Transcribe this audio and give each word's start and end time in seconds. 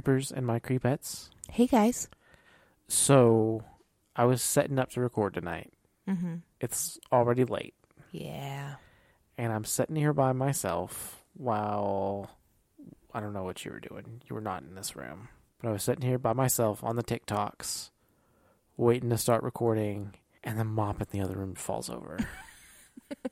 creepers 0.00 0.32
and 0.32 0.46
my 0.46 0.58
creepettes. 0.58 1.28
Hey 1.50 1.66
guys. 1.66 2.08
So, 2.88 3.62
I 4.16 4.24
was 4.24 4.40
setting 4.42 4.78
up 4.78 4.88
to 4.92 5.00
record 5.02 5.34
tonight. 5.34 5.72
Mm-hmm. 6.08 6.36
It's 6.58 6.98
already 7.12 7.44
late, 7.44 7.74
Yeah. 8.10 8.76
and 9.36 9.52
I'm 9.52 9.64
sitting 9.64 9.96
here 9.96 10.14
by 10.14 10.32
myself 10.32 11.22
while 11.34 12.30
I 13.12 13.20
don't 13.20 13.34
know 13.34 13.42
what 13.44 13.62
you 13.64 13.72
were 13.72 13.80
doing. 13.80 14.22
You 14.28 14.34
were 14.34 14.40
not 14.40 14.62
in 14.62 14.74
this 14.74 14.96
room, 14.96 15.28
but 15.60 15.68
I 15.68 15.72
was 15.72 15.82
sitting 15.82 16.08
here 16.08 16.18
by 16.18 16.32
myself 16.32 16.82
on 16.82 16.96
the 16.96 17.04
TikToks, 17.04 17.90
waiting 18.78 19.10
to 19.10 19.18
start 19.18 19.42
recording, 19.42 20.14
and 20.42 20.58
the 20.58 20.64
mop 20.64 21.00
in 21.02 21.06
the 21.10 21.20
other 21.20 21.36
room 21.36 21.54
falls 21.54 21.90
over. 21.90 22.18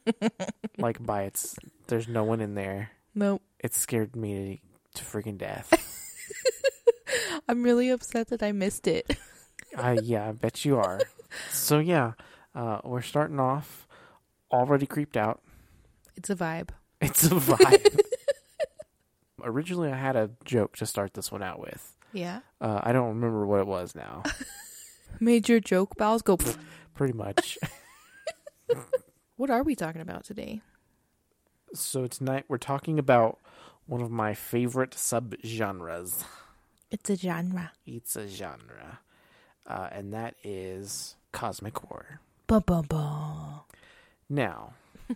like 0.79 1.03
by 1.05 1.23
its, 1.23 1.57
there's 1.87 2.09
no 2.09 2.25
one 2.25 2.41
in 2.43 2.55
there. 2.55 2.91
Nope. 3.15 3.41
It 3.59 3.75
scared 3.75 4.15
me 4.15 4.61
to 4.95 5.03
freaking 5.05 5.39
death. 5.39 5.73
I'm 7.49 7.63
really 7.63 7.89
upset 7.91 8.29
that 8.29 8.43
I 8.43 8.53
missed 8.53 8.87
it. 8.87 9.17
Uh, 9.77 9.97
yeah, 10.03 10.27
I 10.31 10.33
bet 10.33 10.65
you 10.65 10.79
are. 10.79 10.99
So 11.51 11.79
yeah, 11.79 12.13
uh, 12.55 12.81
we're 12.85 13.03
starting 13.03 13.39
off 13.39 13.87
already 14.51 14.87
creeped 14.87 15.15
out. 15.17 15.43
It's 16.17 16.31
a 16.31 16.35
vibe. 16.35 16.71
It's 17.03 17.25
a 17.27 17.35
vibe. 17.35 18.01
Originally, 19.45 19.93
I 19.93 19.97
had 19.97 20.17
a 20.17 20.31
joke 20.47 20.75
to 20.79 20.87
start 20.87 21.13
this 21.13 21.31
one 21.31 21.43
out 21.43 21.61
with. 21.61 21.95
Yeah. 22.15 22.41
Uh, 22.63 22.81
I 22.83 22.93
don't 22.93 23.09
remember 23.09 23.47
what 23.47 23.61
it 23.61 23.67
was 23.67 23.95
now. 23.95 24.23
Made 25.21 25.51
your 25.51 25.61
joke 25.61 25.97
bowels 25.97 26.23
go. 26.23 26.39
Pretty 26.95 27.13
much. 27.13 27.59
What 29.37 29.51
are 29.51 29.63
we 29.63 29.77
talking 29.77 30.01
about 30.01 30.25
today? 30.25 30.63
so 31.75 32.07
tonight 32.07 32.47
we're 32.49 32.57
talking 32.57 32.99
about 32.99 33.39
one 33.87 34.01
of 34.01 34.11
my 34.11 34.33
favorite 34.33 34.93
subgenres. 34.93 36.25
It's 36.91 37.11
a 37.11 37.17
genre. 37.17 37.73
It's 37.87 38.17
a 38.17 38.27
genre, 38.29 39.01
uh, 39.67 39.89
and 39.93 40.13
that 40.15 40.35
is 40.43 41.17
cosmic 41.33 41.77
horror. 41.79 42.21
Bum 42.47 42.63
bum 42.67 42.87
bum. 42.89 43.61
Now, 44.31 44.73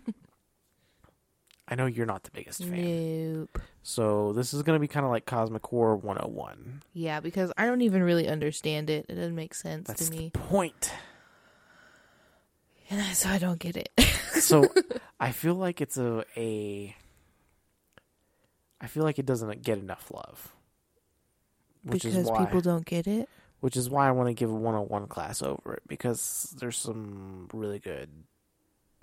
I 1.67 1.75
know 1.75 1.85
you're 1.87 2.05
not 2.05 2.23
the 2.23 2.31
biggest 2.31 2.63
fan. 2.63 3.33
Nope. 3.39 3.59
So 3.81 4.33
this 4.33 4.53
is 4.53 4.61
going 4.63 4.75
to 4.75 4.79
be 4.79 4.87
kind 4.87 5.05
of 5.05 5.11
like 5.11 5.25
Cosmic 5.25 5.65
Horror 5.65 5.95
101. 5.95 6.83
Yeah, 6.93 7.19
because 7.19 7.51
I 7.57 7.65
don't 7.65 7.81
even 7.81 8.03
really 8.03 8.27
understand 8.27 8.89
it. 8.89 9.05
It 9.09 9.15
doesn't 9.15 9.35
make 9.35 9.53
sense 9.55 9.87
That's 9.87 10.05
to 10.05 10.11
the 10.11 10.17
me, 10.17 10.29
point. 10.31 10.91
and 12.89 13.15
so 13.15 13.29
I 13.29 13.37
don't 13.39 13.59
get 13.59 13.75
it. 13.77 13.89
So 14.43 14.67
I 15.21 15.31
feel 15.31 15.53
like 15.55 15.79
it's 15.79 15.95
a 15.97 16.25
a 16.35 16.93
I 18.81 18.87
feel 18.87 19.03
like 19.03 19.19
it 19.19 19.25
doesn't 19.25 19.61
get 19.61 19.77
enough 19.77 20.11
love. 20.11 20.53
Which 21.83 22.03
because 22.03 22.17
is 22.17 22.27
why 22.27 22.45
people 22.45 22.61
don't 22.61 22.85
get 22.85 23.07
it. 23.07 23.29
which 23.59 23.75
is 23.75 23.89
why 23.89 24.07
I 24.07 24.11
want 24.11 24.29
to 24.29 24.33
give 24.33 24.49
a 24.49 24.53
101 24.53 25.07
class 25.07 25.41
over 25.41 25.73
it 25.73 25.83
because 25.87 26.55
there's 26.59 26.77
some 26.77 27.49
really 27.53 27.79
good 27.79 28.09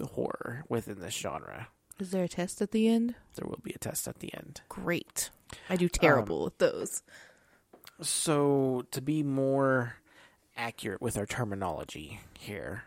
horror 0.02 0.64
within 0.68 1.00
this 1.00 1.14
genre. 1.14 1.68
Is 1.98 2.10
there 2.10 2.24
a 2.24 2.28
test 2.28 2.62
at 2.62 2.70
the 2.70 2.88
end? 2.88 3.14
There 3.34 3.46
will 3.46 3.60
be 3.62 3.72
a 3.72 3.78
test 3.78 4.08
at 4.08 4.20
the 4.20 4.32
end. 4.32 4.62
Great. 4.68 5.30
I 5.68 5.76
do 5.76 5.88
terrible 5.88 6.38
um, 6.38 6.44
with 6.44 6.58
those. 6.58 7.02
So, 8.00 8.86
to 8.92 9.02
be 9.02 9.22
more 9.22 9.96
accurate 10.56 11.02
with 11.02 11.18
our 11.18 11.26
terminology 11.26 12.20
here, 12.38 12.84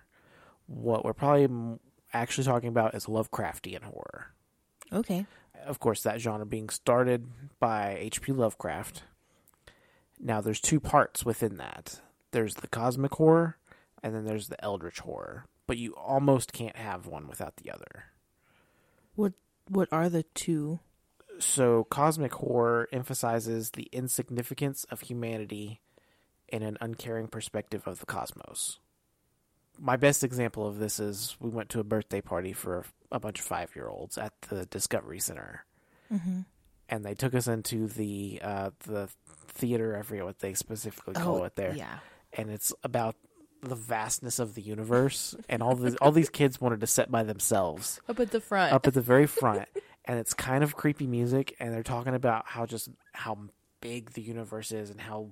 what 0.66 1.06
we're 1.06 1.14
probably 1.14 1.78
actually 2.14 2.46
talking 2.46 2.70
about 2.70 2.96
is 2.96 3.06
Lovecraftian 3.06 3.84
horror. 3.84 4.34
Okay. 4.92 5.28
Of 5.66 5.80
course, 5.80 6.02
that 6.04 6.20
genre 6.20 6.46
being 6.46 6.70
started 6.70 7.28
by 7.60 7.96
H.P. 8.00 8.32
Lovecraft. 8.32 9.04
Now, 10.26 10.40
there's 10.40 10.62
two 10.62 10.80
parts 10.80 11.26
within 11.26 11.58
that 11.58 12.00
there's 12.32 12.56
the 12.56 12.68
cosmic 12.68 13.14
horror, 13.16 13.58
and 14.02 14.16
then 14.16 14.26
there's 14.26 14.48
the 14.48 14.64
eldritch 14.64 15.00
horror. 15.00 15.46
But 15.68 15.78
you 15.78 15.94
almost 15.96 16.54
can't 16.54 16.78
have 16.78 17.06
one 17.06 17.28
without 17.28 17.58
the 17.58 17.70
other. 17.70 18.06
What 19.16 19.34
What 19.68 19.90
are 19.92 20.10
the 20.10 20.24
two? 20.34 20.80
So, 21.40 21.84
cosmic 21.86 22.34
horror 22.36 22.88
emphasizes 22.94 23.72
the 23.72 23.90
insignificance 23.92 24.86
of 24.86 25.02
humanity 25.02 25.82
in 26.48 26.64
an 26.64 26.78
uncaring 26.80 27.28
perspective 27.28 27.88
of 27.88 28.00
the 28.00 28.06
cosmos. 28.06 28.80
My 29.80 29.98
best 29.98 30.24
example 30.24 30.68
of 30.68 30.78
this 30.78 31.00
is 31.00 31.36
we 31.40 31.50
went 31.50 31.70
to 31.70 31.80
a 31.80 31.84
birthday 31.84 32.22
party 32.22 32.54
for 32.54 32.86
a 33.12 33.20
bunch 33.20 33.40
of 33.40 33.46
five 33.46 33.76
year 33.76 33.90
olds 33.90 34.18
at 34.18 34.34
the 34.44 34.66
Discovery 34.68 35.20
Center, 35.20 35.66
Mm-hmm. 36.14 36.42
And 36.94 37.04
they 37.04 37.16
took 37.16 37.34
us 37.34 37.48
into 37.48 37.88
the 37.88 38.40
uh, 38.44 38.70
the 38.86 39.10
theater. 39.48 39.98
I 39.98 40.04
forget 40.04 40.26
what 40.26 40.40
they 40.40 40.54
specifically 40.54 41.16
call 41.16 41.44
it 41.46 41.56
there, 41.56 41.72
Oh, 41.74 41.76
Yeah. 41.78 41.98
and 42.34 42.50
it's 42.52 42.74
about 42.84 43.16
the 43.62 43.76
vastness 43.76 44.40
of 44.40 44.56
the 44.56 44.62
universe, 44.62 45.36
and 45.50 45.64
all 45.64 45.76
the 45.76 45.98
all 46.02 46.12
these 46.12 46.30
kids 46.30 46.60
wanted 46.62 46.82
to 46.82 46.88
sit 46.88 47.10
by 47.10 47.24
themselves 47.24 48.00
Up 48.10 48.20
at 48.20 48.32
the 48.32 48.42
front. 48.42 48.74
up 48.74 48.86
at 48.88 48.94
the 48.94 49.02
very 49.02 49.26
front 49.28 49.68
and 50.06 50.20
it's 50.20 50.34
kind 50.34 50.64
of 50.66 50.76
creepy 50.76 51.08
music 51.08 51.56
and 51.60 51.74
they're 51.74 51.82
talking 51.82 52.14
about 52.14 52.44
how 52.46 52.66
just 52.66 52.90
how 53.14 53.38
big 53.80 54.12
the 54.12 54.22
universe 54.22 54.72
is 54.74 54.90
and 54.90 55.00
how 55.00 55.30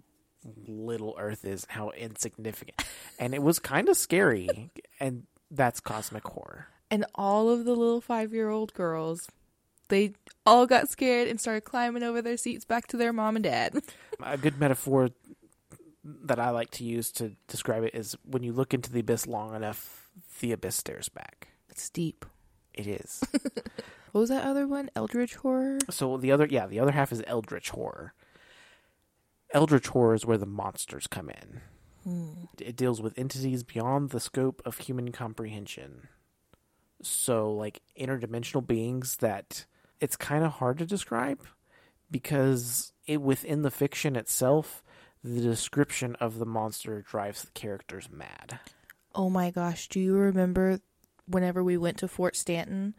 little 0.68 1.16
earth 1.20 1.44
is 1.46 1.66
and 1.66 1.72
how 1.74 1.90
insignificant 1.92 2.82
and 3.20 3.34
it 3.34 3.44
was 3.44 3.60
kind 3.60 3.90
of 3.90 3.98
scary 3.98 4.70
and 5.00 5.24
that's 5.52 5.80
cosmic 5.82 6.24
horror 6.26 6.68
and 6.90 7.06
all 7.16 7.50
of 7.50 7.66
the 7.66 7.76
little 7.76 8.00
five 8.02 8.34
year 8.34 8.50
old 8.50 8.74
girls, 8.74 9.28
they 9.92 10.14
all 10.48 10.66
got 10.66 10.90
scared 10.90 11.28
and 11.28 11.40
started 11.40 11.62
climbing 11.62 12.02
over 12.02 12.22
their 12.24 12.38
seats 12.38 12.66
back 12.66 12.88
to 12.88 12.98
their 12.98 13.14
mom 13.14 13.36
and 13.36 13.44
dad. 13.44 13.76
a 14.24 14.38
good 14.38 14.60
metaphor 14.60 15.10
that 16.04 16.40
i 16.40 16.50
like 16.50 16.72
to 16.72 16.84
use 16.84 17.12
to 17.12 17.34
describe 17.48 17.84
it 17.84 17.94
is 17.94 18.16
when 18.26 18.42
you 18.42 18.52
look 18.52 18.74
into 18.74 18.92
the 18.92 19.02
abyss 19.02 19.28
long 19.28 19.54
enough 19.56 20.10
the 20.40 20.52
abyss 20.52 20.76
stares 20.76 21.10
back 21.10 21.50
It's 21.70 21.90
deep. 21.92 22.26
it 22.74 22.88
is 22.88 23.22
What 24.12 24.20
was 24.22 24.30
that 24.30 24.44
other 24.46 24.68
one? 24.68 24.90
Eldritch 24.96 25.36
horror? 25.36 25.78
so 25.92 26.18
the 26.18 26.32
other 26.32 26.48
yeah 26.50 26.66
the 26.66 26.80
other 26.80 26.92
half 26.92 27.12
is 27.12 27.22
eldritch 27.28 27.70
horror 27.70 28.14
eldritch 29.54 29.88
horror 29.90 30.16
is 30.16 30.26
where 30.26 30.38
the 30.40 30.46
monsters 30.48 31.06
come 31.08 31.30
in 31.30 31.62
hmm. 32.04 32.46
it 32.60 32.76
deals 32.76 33.02
with 33.02 33.18
entities 33.18 33.64
beyond 33.64 34.10
the 34.10 34.20
scope 34.20 34.62
of 34.66 34.80
human 34.80 35.12
comprehension. 35.12 36.08
So, 37.04 37.52
like 37.52 37.82
interdimensional 38.00 38.66
beings 38.66 39.18
that 39.18 39.66
it's 40.02 40.18
kind 40.18 40.44
of 40.44 40.54
hard 40.54 40.80
to 40.80 40.86
describe 40.86 41.40
because 42.10 42.92
it 43.08 43.22
within 43.22 43.62
the 43.62 43.72
fiction 43.72 44.16
itself, 44.16 44.84
the 45.24 45.40
description 45.40 46.16
of 46.16 46.40
the 46.40 46.46
monster 46.46 47.02
drives 47.02 47.44
the 47.44 47.52
characters 47.52 48.10
mad. 48.12 48.60
Oh 49.14 49.30
my 49.30 49.52
gosh, 49.52 49.88
do 49.88 50.00
you 50.00 50.16
remember 50.16 50.80
whenever 51.28 51.64
we 51.64 51.78
went 51.78 51.98
to 52.00 52.08
Fort 52.08 52.36
Stanton 52.36 52.96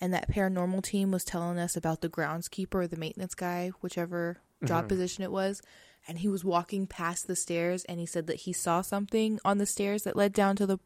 and 0.00 0.12
that 0.12 0.30
paranormal 0.30 0.82
team 0.82 1.10
was 1.10 1.24
telling 1.24 1.58
us 1.58 1.76
about 1.76 2.02
the 2.02 2.08
groundskeeper 2.08 2.74
or 2.74 2.86
the 2.86 2.96
maintenance 2.96 3.34
guy, 3.34 3.72
whichever 3.80 4.38
job 4.64 4.80
mm-hmm. 4.80 4.88
position 4.88 5.24
it 5.24 5.32
was, 5.32 5.62
and 6.06 6.18
he 6.18 6.28
was 6.28 6.44
walking 6.44 6.86
past 6.86 7.26
the 7.26 7.36
stairs 7.36 7.84
and 7.84 7.98
he 7.98 8.06
said 8.06 8.26
that 8.26 8.40
he 8.40 8.52
saw 8.52 8.82
something 8.82 9.40
on 9.44 9.58
the 9.58 9.66
stairs 9.66 10.02
that 10.02 10.16
led 10.16 10.32
down 10.32 10.56
to 10.56 10.66
the 10.66 10.78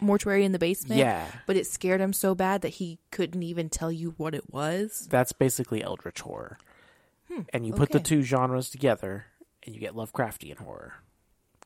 mortuary 0.00 0.44
in 0.44 0.52
the 0.52 0.58
basement. 0.58 0.98
Yeah, 0.98 1.26
But 1.46 1.56
it 1.56 1.66
scared 1.66 2.00
him 2.00 2.12
so 2.12 2.34
bad 2.34 2.62
that 2.62 2.68
he 2.70 2.98
couldn't 3.10 3.42
even 3.42 3.68
tell 3.68 3.90
you 3.92 4.14
what 4.16 4.34
it 4.34 4.52
was. 4.52 5.06
that's 5.10 5.32
basically 5.32 5.82
eldritch 5.82 6.20
horror. 6.20 6.58
Hmm, 7.32 7.42
and 7.52 7.66
you 7.66 7.72
put 7.72 7.90
the 7.90 8.00
two 8.00 8.22
genres 8.22 8.68
together 8.70 9.26
and 9.64 9.74
you 9.74 9.80
get 9.80 9.94
Lovecraftian 9.94 10.58
horror. 10.58 10.94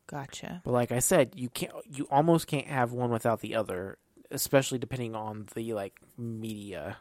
Gotcha. 0.06 0.62
But 0.64 0.70
like 0.72 0.92
I 0.92 1.00
said, 1.00 1.32
you 1.34 1.48
can't 1.50 1.72
you 1.84 2.06
almost 2.10 2.46
can't 2.46 2.66
have 2.68 2.92
one 2.92 3.10
without 3.10 3.40
the 3.40 3.54
other, 3.56 3.98
especially 4.30 4.78
depending 4.78 5.14
on 5.14 5.46
the 5.54 5.72
like 5.74 5.94
media. 6.16 6.98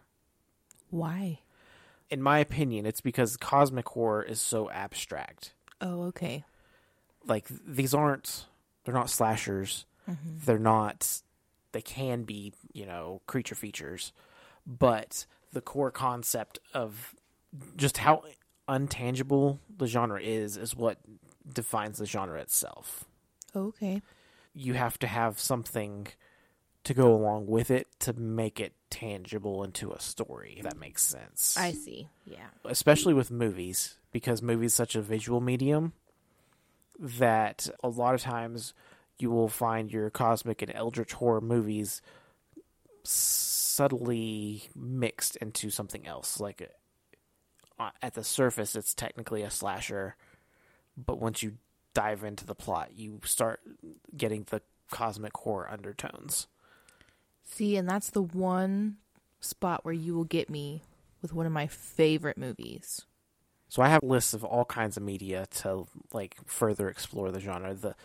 Why? 0.89 1.39
In 2.09 2.21
my 2.21 2.39
opinion, 2.39 2.85
it's 2.85 3.01
because 3.01 3.37
cosmic 3.37 3.87
horror 3.89 4.23
is 4.23 4.41
so 4.41 4.69
abstract. 4.69 5.53
Oh, 5.79 6.03
okay. 6.05 6.43
Like 7.25 7.45
these 7.65 7.93
aren't 7.93 8.45
they're 8.83 8.93
not 8.93 9.09
slashers. 9.09 9.85
Mm-hmm. 10.09 10.37
They're 10.45 10.59
not 10.59 11.21
they 11.73 11.81
can 11.81 12.23
be, 12.23 12.53
you 12.73 12.85
know, 12.85 13.21
creature 13.27 13.55
features, 13.55 14.13
but 14.65 15.25
the 15.53 15.61
core 15.61 15.91
concept 15.91 16.59
of 16.73 17.13
just 17.75 17.97
how 17.97 18.23
untangible 18.67 19.59
the 19.77 19.87
genre 19.87 20.19
is 20.21 20.57
is 20.57 20.75
what 20.75 20.97
defines 21.51 21.99
the 21.99 22.05
genre 22.05 22.39
itself. 22.41 23.05
Okay. 23.55 24.01
you 24.53 24.73
have 24.73 24.97
to 24.99 25.07
have 25.07 25.39
something 25.39 26.07
to 26.83 26.93
go 26.93 27.13
along 27.13 27.47
with 27.47 27.69
it 27.71 27.87
to 27.99 28.13
make 28.13 28.59
it 28.59 28.73
tangible 28.89 29.63
into 29.63 29.91
a 29.91 29.99
story. 29.99 30.55
If 30.57 30.63
that 30.63 30.77
makes 30.77 31.03
sense. 31.03 31.55
I 31.57 31.71
see. 31.73 32.09
Yeah. 32.25 32.47
especially 32.65 33.13
with 33.13 33.29
movies 33.31 33.97
because 34.11 34.41
movies 34.41 34.73
such 34.73 34.95
a 34.95 35.01
visual 35.01 35.41
medium 35.41 35.93
that 36.99 37.69
a 37.83 37.89
lot 37.89 38.15
of 38.15 38.21
times 38.21 38.73
you 39.19 39.31
will 39.31 39.47
find 39.47 39.91
your 39.91 40.09
cosmic 40.09 40.61
and 40.61 40.71
eldritch 40.73 41.13
horror 41.13 41.41
movies 41.41 42.01
subtly 43.03 44.63
mixed 44.75 45.35
into 45.37 45.69
something 45.69 46.05
else 46.05 46.39
like 46.39 46.69
uh, 47.79 47.89
at 48.01 48.13
the 48.13 48.23
surface 48.23 48.75
it's 48.75 48.93
technically 48.93 49.43
a 49.43 49.51
slasher, 49.51 50.15
but 50.97 51.19
once 51.19 51.43
you 51.43 51.53
dive 51.93 52.23
into 52.23 52.45
the 52.45 52.55
plot, 52.55 52.91
you 52.95 53.19
start 53.23 53.61
getting 54.15 54.45
the 54.49 54.61
cosmic 54.89 55.35
horror 55.37 55.69
undertones. 55.69 56.47
See, 57.43 57.77
and 57.77 57.87
that's 57.87 58.09
the 58.09 58.21
one 58.21 58.97
spot 59.39 59.85
where 59.85 59.93
you 59.93 60.15
will 60.15 60.25
get 60.25 60.49
me 60.49 60.83
with 61.21 61.33
one 61.33 61.45
of 61.45 61.51
my 61.51 61.67
favorite 61.67 62.37
movies. 62.37 63.05
So 63.69 63.81
I 63.81 63.89
have 63.89 64.01
lists 64.03 64.33
of 64.33 64.43
all 64.43 64.65
kinds 64.65 64.97
of 64.97 65.03
media 65.03 65.45
to 65.57 65.85
like 66.13 66.37
further 66.45 66.89
explore 66.89 67.31
the 67.31 67.39
genre. 67.39 67.73
The 67.73 67.95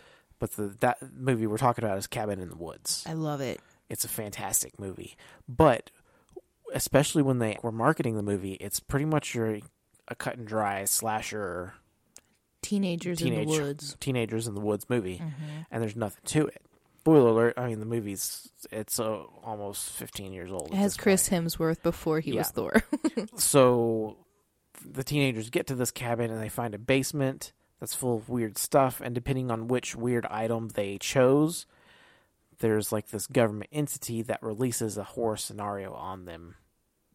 but 0.42 0.50
the 0.56 0.74
that 0.80 0.98
movie 1.16 1.46
we're 1.46 1.56
talking 1.56 1.84
about 1.84 1.96
is 1.98 2.08
Cabin 2.08 2.40
in 2.40 2.48
the 2.48 2.56
Woods. 2.56 3.04
I 3.08 3.12
love 3.12 3.40
it. 3.40 3.60
It's 3.88 4.04
a 4.04 4.08
fantastic 4.08 4.76
movie, 4.78 5.16
but 5.48 5.90
especially 6.74 7.22
when 7.22 7.38
they 7.38 7.58
were 7.62 7.70
marketing 7.70 8.16
the 8.16 8.22
movie, 8.22 8.54
it's 8.54 8.80
pretty 8.80 9.04
much 9.04 9.34
your 9.34 9.60
a 10.08 10.14
cut 10.16 10.36
and 10.36 10.46
dry 10.46 10.84
slasher 10.84 11.74
Teenagers 12.60 13.20
in 13.22 13.34
the 13.34 13.44
woods. 13.44 13.96
teenagers 14.00 14.46
in 14.48 14.54
the 14.54 14.60
woods 14.60 14.88
movie, 14.88 15.18
Mm-hmm. 15.18 15.62
and 15.70 15.82
there's 15.82 15.96
nothing 15.96 16.22
to 16.26 16.46
it. 16.46 16.62
Spoiler 17.00 17.30
alert! 17.30 17.54
I 17.56 17.66
mean, 17.68 17.80
the 17.80 17.86
movie's 17.86 18.48
it's 18.70 18.98
uh, 19.00 19.22
almost 19.44 19.90
15 19.90 20.32
years 20.32 20.50
old. 20.52 20.70
It 20.72 20.76
has 20.76 20.96
Chris 20.96 21.28
point. 21.28 21.44
Hemsworth 21.46 21.82
before 21.82 22.20
he 22.20 22.32
was 22.32 22.50
Thor. 22.50 22.82
So 23.36 24.16
the 24.84 25.04
teenagers 25.04 25.50
get 25.50 25.66
to 25.68 25.74
this 25.74 25.90
cabin 25.90 26.30
and 26.30 26.40
they 26.40 26.48
find 26.48 26.74
a 26.74 26.78
basement 26.78 27.52
that's 27.82 27.96
full 27.96 28.16
of 28.16 28.28
weird 28.28 28.56
stuff. 28.58 29.00
And 29.04 29.12
depending 29.12 29.50
on 29.50 29.66
which 29.66 29.96
weird 29.96 30.24
item 30.26 30.68
they 30.68 30.98
chose, 30.98 31.66
there's 32.60 32.92
like 32.92 33.08
this 33.08 33.26
government 33.26 33.70
entity 33.72 34.22
that 34.22 34.40
releases 34.40 34.96
a 34.96 35.02
horror 35.02 35.36
scenario 35.36 35.92
on 35.92 36.24
them 36.24 36.54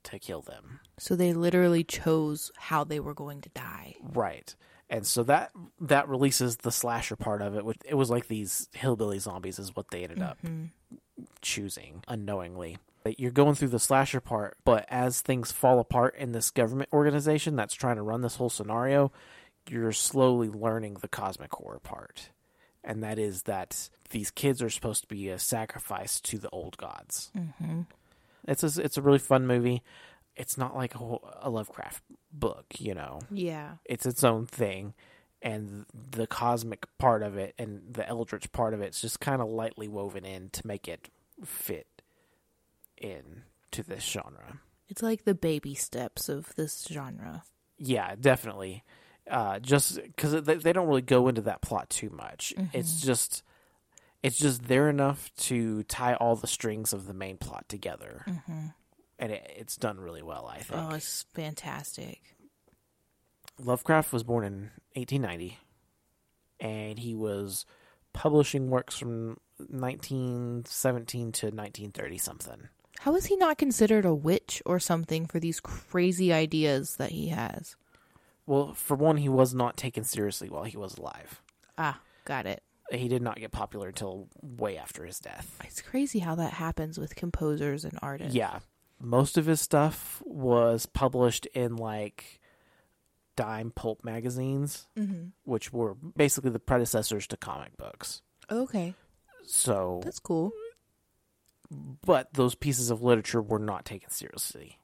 to 0.04 0.20
kill 0.20 0.42
them. 0.42 0.82
so 1.00 1.16
they 1.16 1.32
literally 1.32 1.86
chose 1.86 2.52
how 2.58 2.84
they 2.84 3.00
were 3.00 3.14
going 3.14 3.40
to 3.40 3.50
die. 3.50 3.96
Right. 4.14 4.54
And 4.90 5.08
so 5.08 5.24
that 5.24 5.52
that 5.80 6.10
releases 6.10 6.58
the 6.58 6.72
slasher 6.72 7.16
part 7.16 7.42
of 7.42 7.56
it. 7.56 7.64
With 7.64 7.78
it 7.86 7.96
was 7.96 8.10
like 8.10 8.28
these 8.28 8.68
hillbilly 8.74 9.20
zombies 9.20 9.60
is 9.60 9.74
what 9.74 9.90
they 9.90 10.04
ended 10.04 10.22
up 10.22 10.38
mm-hmm. 10.46 10.66
choosing 11.40 12.04
unknowingly. 12.10 12.78
You're 13.18 13.32
going 13.32 13.56
through 13.56 13.70
the 13.70 13.80
slasher 13.80 14.20
part, 14.20 14.58
but 14.66 14.86
as 14.90 15.22
things 15.22 15.54
fall 15.54 15.80
apart 15.80 16.16
in 16.18 16.34
this 16.34 16.52
government 16.52 16.90
organization 16.92 17.56
that's 17.56 17.74
trying 17.74 17.96
to 17.96 18.02
run 18.02 18.20
this 18.20 18.36
whole 18.36 18.50
scenario, 18.50 19.14
you're 19.70 19.92
slowly 19.92 20.50
learning 20.50 20.96
the 21.02 21.08
cosmic 21.08 21.54
horror 21.54 21.80
part. 21.80 22.30
And 22.84 23.04
that 23.04 23.20
is 23.20 23.44
that 23.44 23.90
these 24.12 24.32
kids 24.32 24.62
are 24.62 24.70
supposed 24.70 25.02
to 25.02 25.08
be 25.08 25.30
a 25.30 25.38
sacrifice 25.40 26.22
to 26.22 26.38
the 26.38 26.50
old 26.50 26.78
gods. 26.78 27.32
Mm-hmm. 27.38 27.82
It's 28.48 28.64
a, 28.64 28.82
it's 28.82 28.98
a 28.98 29.02
really 29.02 29.20
fun 29.20 29.46
movie. 29.46 29.84
It's 30.38 30.58
not 30.58 30.76
like 30.76 30.96
a, 30.96 31.00
whole- 31.00 31.30
a 31.42 31.50
Lovecraft 31.50 32.04
book, 32.32 32.66
you 32.78 32.94
know 32.94 33.20
Yeah. 33.32 33.72
it's 33.86 34.06
its 34.06 34.24
own 34.24 34.46
thing 34.46 34.94
and 35.42 35.86
the 36.12 36.28
cosmic 36.28 36.86
part 36.98 37.24
of 37.24 37.38
it 37.38 37.54
and 37.58 37.82
the 37.94 38.08
eldritch 38.08 38.52
part 38.52 38.74
of 38.74 38.82
it's 38.82 39.02
just 39.02 39.20
kind 39.20 39.42
of 39.42 39.48
lightly 39.50 39.88
woven 39.88 40.24
in 40.26 40.50
to 40.52 40.66
make 40.68 40.88
it 40.88 41.10
fit 41.44 41.88
in 42.98 43.44
to 43.72 43.84
this 43.84 44.04
genre 44.04 44.60
It's 44.90 45.02
like 45.04 45.26
the 45.26 45.36
baby 45.36 45.74
steps 45.76 46.30
of 46.30 46.54
this 46.56 46.88
genre. 46.92 47.44
yeah 47.78 48.16
definitely 48.20 48.84
uh 49.30 49.60
just 49.60 49.96
because 50.04 50.44
they, 50.44 50.56
they 50.56 50.74
don't 50.74 50.88
really 50.88 51.02
go 51.02 51.28
into 51.28 51.42
that 51.42 51.62
plot 51.62 51.90
too 51.90 52.10
much 52.10 52.54
it's 52.74 53.02
just 53.02 53.44
it's 54.24 54.38
just 54.38 54.68
there 54.68 54.90
enough 54.90 55.32
to 55.38 55.84
tie 55.84 56.16
all 56.16 56.36
the 56.36 56.48
strings 56.48 56.94
of 56.94 57.08
the 57.08 57.14
main 57.14 57.38
plot 57.38 57.68
together 57.70 58.26
and 59.20 59.32
it, 59.32 59.52
it's 59.58 59.76
done 59.78 60.00
really 60.00 60.22
well 60.22 60.46
i 60.52 60.60
think 60.60 60.80
Oh, 60.82 60.96
it's 60.96 61.26
fantastic. 61.34 62.22
Lovecraft 63.60 64.14
was 64.14 64.24
born 64.24 64.46
in 64.46 64.54
1890, 64.94 65.58
and 66.60 67.00
he 67.00 67.16
was 67.16 67.66
publishing 68.14 68.70
works 68.70 68.96
from 69.00 69.38
1917 69.58 71.32
to 71.32 71.46
1930 71.48 72.18
something. 72.18 72.68
How 73.00 73.16
is 73.16 73.26
he 73.28 73.36
not 73.36 73.58
considered 73.58 74.06
a 74.06 74.14
witch 74.14 74.62
or 74.66 74.80
something 74.80 75.26
for 75.26 75.40
these 75.40 75.60
crazy 75.60 76.34
ideas 76.34 76.96
that 76.98 77.12
he 77.12 77.30
has? 77.30 77.76
Well, 78.48 78.74
for 78.74 78.96
one, 78.98 79.18
he 79.18 79.30
was 79.30 79.54
not 79.54 79.78
taken 79.78 80.04
seriously 80.04 80.50
while 80.50 80.64
he 80.64 80.78
was 80.78 80.98
alive. 80.98 81.42
Ah, 81.78 82.00
got 82.26 82.46
it. 82.48 82.64
He 82.92 83.08
did 83.10 83.22
not 83.22 83.38
get 83.38 83.52
popular 83.52 83.90
until 83.90 84.30
way 84.42 84.78
after 84.78 85.06
his 85.06 85.20
death. 85.20 85.60
It's 85.66 85.82
crazy 85.82 86.20
how 86.20 86.36
that 86.36 86.54
happens 86.54 86.98
with 86.98 87.16
composers 87.16 87.84
and 87.86 88.00
artists. 88.02 88.34
Yeah. 88.34 88.60
Most 89.00 89.38
of 89.38 89.46
his 89.46 89.60
stuff 89.62 90.24
was 90.26 90.86
published 90.88 91.46
in 91.48 91.76
like 91.76 92.40
dime 93.36 93.72
pulp 93.72 94.04
magazines, 94.04 94.88
which 95.44 95.72
were 95.72 95.94
basically 96.16 96.50
the 96.50 96.58
predecessors 96.60 97.28
to 97.28 97.38
comic 97.38 97.76
books. 97.78 98.22
Okay, 98.50 98.96
So, 99.46 100.00
that's 100.04 100.20
cool. 100.20 100.52
but 102.06 102.34
those 102.34 102.56
pieces 102.56 102.90
of 102.90 103.04
literature 103.04 103.42
were 103.42 103.60
not 103.60 103.84
taken 103.86 104.10
seriously. 104.10 104.80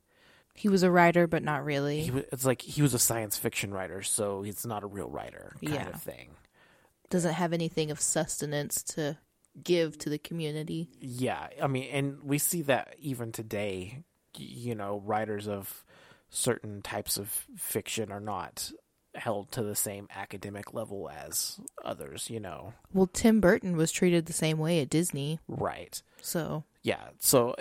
He 0.55 0.69
was 0.69 0.83
a 0.83 0.91
writer, 0.91 1.25
but 1.27 1.43
not 1.43 1.65
really. 1.65 2.01
he 2.01 2.11
was, 2.11 2.23
it's 2.31 2.45
like 2.45 2.61
he 2.61 2.81
was 2.81 2.93
a 2.93 2.99
science 2.99 3.37
fiction 3.37 3.73
writer, 3.73 4.01
so 4.03 4.43
he's 4.43 4.65
not 4.65 4.83
a 4.83 4.87
real 4.87 5.09
writer 5.09 5.55
kind 5.63 5.73
Yeah. 5.73 5.89
of 5.89 6.01
thing. 6.01 6.31
Doesn't 7.09 7.33
have 7.33 7.53
anything 7.53 7.91
of 7.91 7.99
sustenance 7.99 8.81
to 8.95 9.17
give 9.63 9.97
to 9.99 10.09
the 10.09 10.17
community. 10.17 10.89
Yeah, 10.99 11.47
I 11.61 11.67
mean, 11.67 11.89
and 11.91 12.23
we 12.23 12.37
see 12.37 12.61
that 12.63 12.95
even 12.99 13.31
today. 13.31 14.03
You 14.35 14.73
know, 14.73 14.99
writers 15.05 15.47
of 15.47 15.83
certain 16.31 16.81
types 16.81 17.17
of 17.17 17.29
fiction 17.55 18.11
are 18.11 18.19
not 18.19 18.71
held 19.13 19.51
to 19.51 19.61
the 19.61 19.75
same 19.75 20.07
academic 20.15 20.73
level 20.73 21.07
as 21.07 21.59
others. 21.85 22.31
You 22.31 22.39
know, 22.39 22.73
Well, 22.91 23.05
Tim 23.05 23.39
Burton 23.39 23.77
was 23.77 23.91
treated 23.91 24.25
the 24.25 24.33
same 24.33 24.57
way 24.57 24.81
at 24.81 24.89
Disney, 24.89 25.39
right? 25.47 26.01
so 26.19 26.63
Yeah. 26.81 27.09
So 27.19 27.55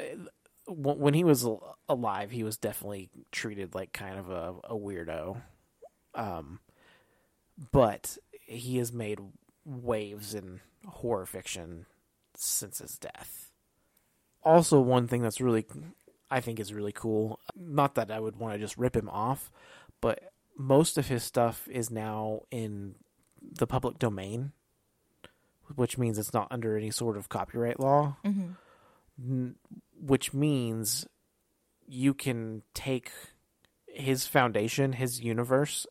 when 0.66 1.14
he 1.14 1.24
was 1.24 1.46
alive, 1.88 2.30
he 2.30 2.44
was 2.44 2.56
definitely 2.56 3.10
treated 3.30 3.74
like 3.74 3.92
kind 3.92 4.18
of 4.18 4.30
a, 4.30 4.54
a 4.64 4.74
weirdo. 4.76 5.40
Um, 6.14 6.60
but 7.72 8.16
he 8.46 8.78
has 8.78 8.92
made 8.92 9.18
waves 9.64 10.34
in 10.34 10.60
horror 10.86 11.26
fiction 11.26 11.86
since 12.36 12.78
his 12.78 12.98
death. 12.98 13.50
Also, 14.42 14.80
one 14.80 15.06
thing 15.06 15.22
that's 15.22 15.40
really, 15.40 15.64
I 16.30 16.40
think, 16.40 16.58
is 16.58 16.74
really 16.74 16.92
cool. 16.92 17.38
Not 17.56 17.94
that 17.94 18.10
I 18.10 18.18
would 18.20 18.36
want 18.36 18.54
to 18.54 18.58
just 18.58 18.76
rip 18.76 18.96
him 18.96 19.08
off, 19.08 19.50
but 20.00 20.32
most 20.56 20.98
of 20.98 21.08
his 21.08 21.22
stuff 21.22 21.68
is 21.70 21.90
now 21.90 22.42
in 22.50 22.96
the 23.40 23.66
public 23.66 23.98
domain, 23.98 24.52
which 25.76 25.96
means 25.98 26.18
it's 26.18 26.34
not 26.34 26.48
under 26.50 26.76
any 26.76 26.90
sort 26.90 27.16
of 27.16 27.28
copyright 27.28 27.80
law 27.80 28.16
n- 29.18 29.54
which 30.04 30.34
means 30.34 31.06
you 31.86 32.12
can 32.12 32.62
take 32.74 33.12
his 33.86 34.26
foundation, 34.26 34.94
his 34.94 35.20
universe, 35.20 35.86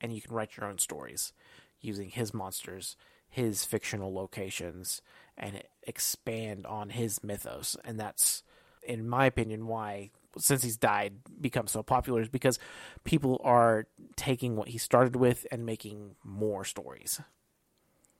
and 0.00 0.14
you 0.14 0.22
can 0.22 0.32
write 0.32 0.56
your 0.56 0.66
own 0.66 0.78
stories 0.78 1.32
using 1.80 2.10
his 2.10 2.32
monsters, 2.32 2.96
his 3.28 3.64
fictional 3.64 4.14
locations, 4.14 5.02
and 5.36 5.62
expand 5.82 6.64
on 6.64 6.90
his 6.90 7.24
mythos. 7.24 7.76
And 7.84 7.98
that's, 7.98 8.44
in 8.82 9.08
my 9.08 9.26
opinion, 9.26 9.66
why, 9.66 10.10
since 10.38 10.62
he's 10.62 10.76
died, 10.76 11.14
become 11.40 11.66
so 11.66 11.82
popular 11.82 12.20
is 12.20 12.28
because 12.28 12.58
people 13.02 13.40
are 13.42 13.86
taking 14.14 14.54
what 14.54 14.68
he 14.68 14.78
started 14.78 15.16
with 15.16 15.46
and 15.50 15.66
making 15.66 16.14
more 16.22 16.64
stories. 16.64 17.20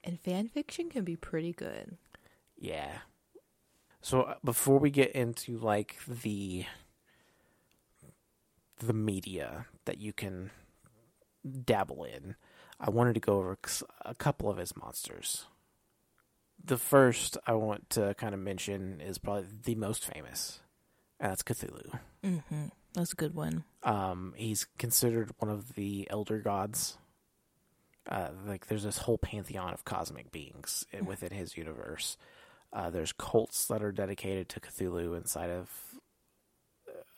and 0.03 0.19
fan 0.21 0.49
fiction 0.49 0.89
can 0.89 1.05
be 1.05 1.17
pretty 1.17 1.53
good. 1.53 1.99
Yeah. 2.59 2.99
So 4.03 4.23
uh, 4.23 4.35
before 4.45 4.79
we 4.79 4.91
get 4.91 5.13
into 5.13 5.59
like 5.59 5.97
the 6.09 6.65
the 8.79 8.93
media 8.95 9.67
that 9.85 9.99
you 9.99 10.13
can 10.13 10.51
dabble 11.65 12.05
in, 12.05 12.35
I 12.79 12.91
wanted 12.91 13.15
to 13.15 13.21
go 13.21 13.35
over 13.39 13.59
a 14.05 14.15
couple 14.15 14.51
of 14.51 14.57
his 14.57 14.77
monsters. 14.77 15.47
The 16.63 16.79
first 16.79 17.37
I 17.47 17.55
want 17.55 17.91
to 17.91 18.15
kind 18.15 18.35
of 18.35 18.41
mention 18.41 19.01
is 19.01 19.19
probably 19.19 19.47
the 19.65 19.75
most 19.75 20.05
famous, 20.05 20.61
and 21.19 21.31
that's 21.31 21.43
Cthulhu. 21.43 21.99
Mm-hmm. 22.25 22.67
That's 22.95 23.13
a 23.13 23.17
good 23.17 23.35
one. 23.35 23.65
Um, 23.83 24.35
he's 24.37 24.67
considered 24.79 25.31
one 25.39 25.51
of 25.51 25.75
the 25.75 26.07
elder 26.11 26.39
gods. 26.39 26.99
Uh, 28.09 28.31
like 28.47 28.67
there's 28.67 28.83
this 28.83 28.99
whole 28.99 29.19
pantheon 29.19 29.73
of 29.73 29.85
cosmic 29.85 30.33
beings 30.33 30.85
i- 30.93 31.01
within 31.03 31.31
his 31.33 31.57
universe. 31.57 32.17
Uh, 32.73 32.91
there's 32.91 33.13
cults 33.13 33.67
that 33.67 33.83
are 33.83 33.93
dedicated 33.93 34.49
to 34.49 34.61
Cthulhu 34.61 35.17
inside 35.17 35.51
of 35.51 35.71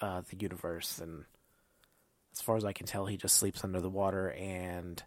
uh, 0.01 0.23
the 0.29 0.37
universe, 0.37 0.99
and 0.99 1.25
as 2.33 2.41
far 2.41 2.57
as 2.57 2.65
I 2.65 2.73
can 2.73 2.87
tell, 2.87 3.07
he 3.07 3.17
just 3.17 3.37
sleeps 3.37 3.63
under 3.63 3.81
the 3.81 3.91
water 3.91 4.31
and 4.31 5.03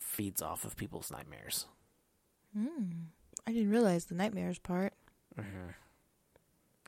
feeds 0.00 0.40
off 0.40 0.64
of 0.64 0.76
people's 0.76 1.10
nightmares. 1.10 1.66
I 3.46 3.52
didn't 3.52 3.70
realize 3.70 4.06
the 4.06 4.14
nightmares 4.14 4.58
part. 4.58 4.94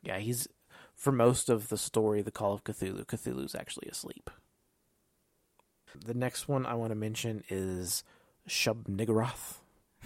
Yeah, 0.03 0.19
he's 0.19 0.49
for 0.95 1.13
most 1.13 1.49
of 1.49 1.69
the 1.69 1.77
story, 1.77 2.23
the 2.23 2.31
Call 2.31 2.55
of 2.55 2.65
Cthulhu. 2.65 3.05
Cthulhu's 3.05 3.55
actually 3.55 3.89
asleep. 3.89 4.31
The 5.95 6.15
next 6.15 6.49
one 6.49 6.67
I 6.67 6.75
want 6.75 6.91
to 6.91 6.97
mention 6.97 7.45
is 7.49 8.03
Shub 8.49 8.85
Niggurath. 8.85 9.59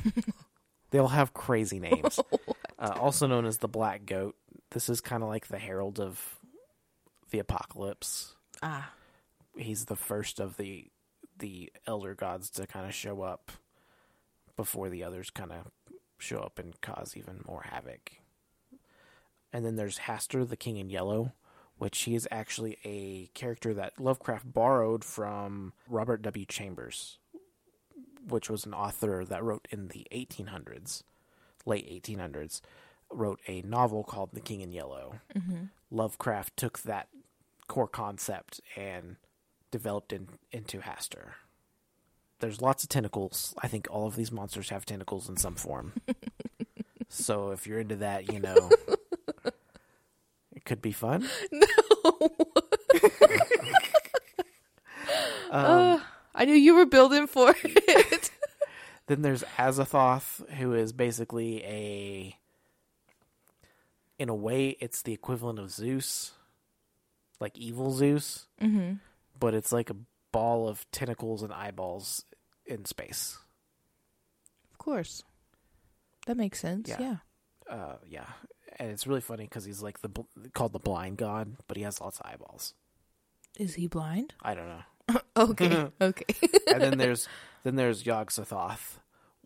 they 0.91 0.99
all 0.99 1.09
have 1.09 1.33
crazy 1.33 1.79
names. 1.79 2.19
uh, 2.83 2.95
also 3.01 3.27
known 3.27 3.47
as 3.47 3.59
the 3.59 3.69
Black 3.69 4.05
Goat. 4.05 4.37
This 4.71 4.89
is 4.89 5.01
kind 5.01 5.23
of 5.23 5.29
like 5.29 5.47
the 5.47 5.59
herald 5.59 6.01
of 6.01 6.37
the 7.31 7.39
apocalypse. 7.39 8.35
Ah, 8.63 8.91
He's 9.57 9.87
the 9.87 9.97
first 9.97 10.41
of 10.41 10.57
the 10.57 10.87
the 11.39 11.73
elder 11.87 12.15
gods 12.15 12.51
to 12.51 12.67
kind 12.67 12.87
of 12.87 12.95
show 12.95 13.23
up 13.23 13.53
before 14.57 14.89
the 14.89 15.03
others 15.03 15.31
kind 15.31 15.51
of 15.51 15.71
show 16.19 16.39
up 16.39 16.59
and 16.59 16.81
cause 16.81 17.17
even 17.17 17.43
more 17.47 17.63
havoc. 17.71 18.13
And 19.53 19.65
then 19.65 19.77
there's 19.77 19.99
Hastur, 20.01 20.49
the 20.49 20.57
King 20.57 20.77
in 20.77 20.89
Yellow, 20.89 21.33
which 21.79 22.03
he 22.03 22.15
is 22.15 22.29
actually 22.31 22.79
a 22.85 23.27
character 23.35 23.75
that 23.75 24.01
Lovecraft 24.01 24.51
borrowed 24.53 25.05
from 25.05 25.73
Robert 25.89 26.23
W. 26.23 26.47
Chambers, 26.47 27.19
which 28.29 28.49
was 28.49 28.65
an 28.65 28.73
author 28.75 29.25
that 29.25 29.43
wrote 29.43 29.67
in 29.71 29.89
the 29.89 30.07
1800s, 30.13 31.03
late 31.65 31.89
1800s, 32.05 32.61
wrote 33.11 33.41
a 33.47 33.63
novel 33.63 34.05
called 34.05 34.31
The 34.33 34.41
King 34.41 34.61
in 34.61 34.73
Yellow. 34.73 35.21
Mm-hmm. 35.37 35.65
Lovecraft 35.91 36.57
took 36.57 36.81
that 36.81 37.09
core 37.69 37.89
concept 37.89 38.61
and 38.77 39.17
developed 39.71 40.13
in, 40.13 40.29
into 40.51 40.81
Hastur. 40.81 41.33
There's 42.41 42.61
lots 42.61 42.83
of 42.83 42.89
tentacles. 42.89 43.55
I 43.63 43.69
think 43.69 43.87
all 43.91 44.07
of 44.07 44.17
these 44.17 44.33
monsters 44.33 44.71
have 44.71 44.85
tentacles 44.85 45.29
in 45.29 45.37
some 45.37 45.55
form. 45.55 45.93
so 47.09 47.51
if 47.51 47.67
you're 47.67 47.79
into 47.79 47.97
that, 47.97 48.33
you 48.33 48.41
know, 48.41 48.71
it 50.55 50.65
could 50.65 50.83
be 50.83 50.93
fun. 50.93 51.29
No. 51.51 51.67
Uh, 55.51 56.01
I 56.35 56.47
knew 56.47 56.55
you 56.55 56.75
were 56.75 56.87
building 56.87 57.27
for 57.27 57.55
it. 57.63 58.22
Then 59.07 59.23
there's 59.23 59.43
Azathoth, 59.59 60.49
who 60.55 60.75
is 60.75 60.93
basically 60.93 61.63
a. 61.65 62.37
In 64.19 64.29
a 64.29 64.35
way, 64.35 64.77
it's 64.81 65.03
the 65.03 65.13
equivalent 65.13 65.59
of 65.59 65.71
Zeus, 65.71 66.33
like 67.41 67.59
evil 67.59 67.91
Zeus, 67.91 68.47
mm-hmm. 68.61 68.95
but 69.39 69.55
it's 69.55 69.73
like 69.73 69.91
a 69.91 69.97
ball 70.31 70.69
of 70.69 70.89
tentacles 70.93 71.43
and 71.43 71.53
eyeballs 71.53 72.25
in 72.65 72.85
space. 72.85 73.39
Of 74.71 74.79
course, 74.79 75.25
that 76.27 76.37
makes 76.37 76.61
sense. 76.61 76.89
Yeah. 76.89 77.01
Yeah. 77.01 77.17
Uh, 77.69 77.97
yeah, 78.07 78.27
and 78.79 78.91
it's 78.91 79.07
really 79.07 79.21
funny 79.21 79.45
because 79.45 79.65
he's 79.65 79.83
like 79.83 80.01
the 80.01 80.11
called 80.53 80.73
the 80.73 80.79
blind 80.79 81.17
god, 81.17 81.57
but 81.67 81.77
he 81.77 81.83
has 81.83 82.01
lots 82.01 82.21
of 82.21 82.27
eyeballs. 82.27 82.75
Is 83.59 83.75
he 83.75 83.87
blind? 83.87 84.35
I 84.43 84.55
don't 84.55 84.69
know. 84.69 84.83
Okay. 85.35 85.89
okay. 86.01 86.35
and 86.69 86.81
then 86.81 86.99
there's 86.99 87.27
then 87.63 87.77
there's 87.77 88.05
Yog 88.07 88.31
Sothoth, 88.31 88.99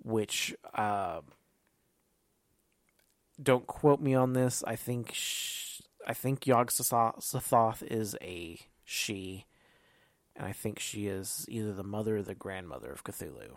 which 0.03 0.55
uh, 0.75 1.21
don't 3.43 3.67
quote 3.67 4.01
me 4.01 4.15
on 4.15 4.33
this. 4.33 4.65
I 4.67 4.77
think 4.77 5.13
sh- 5.13 5.81
I 6.07 6.15
think 6.15 6.47
Yog 6.47 6.71
Sothoth 6.71 7.83
is 7.83 8.17
a 8.23 8.59
she, 8.85 9.47
and 10.35 10.47
I 10.47 10.53
think 10.53 10.79
she 10.79 11.07
is 11.07 11.45
either 11.49 11.73
the 11.73 11.83
mother 11.85 12.19
or 12.19 12.23
the 12.23 12.35
grandmother 12.35 12.91
of 12.93 13.05
Cthulhu. 13.05 13.57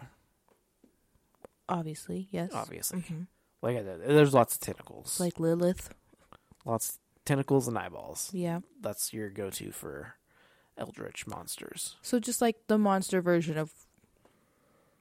Obviously, 1.67 2.27
yes. 2.31 2.51
Obviously, 2.53 3.01
Mhm. 3.01 3.27
like 3.61 3.77
I 3.77 3.83
said, 3.83 4.01
there's 4.01 4.33
lots 4.33 4.55
of 4.55 4.61
tentacles, 4.61 5.19
Like 5.19 5.39
Lilith. 5.39 5.93
lots 6.65 6.99
tentacles 7.25 7.67
and 7.67 7.77
eyeballs. 7.77 8.33
Yeah. 8.33 8.61
That's 8.81 9.13
your 9.13 9.29
go-to 9.29 9.71
for 9.71 10.15
eldritch 10.77 11.27
monsters. 11.27 11.97
So 12.01 12.19
just 12.19 12.41
like 12.41 12.65
the 12.67 12.79
monster 12.79 13.21
version 13.21 13.55
of 13.57 13.71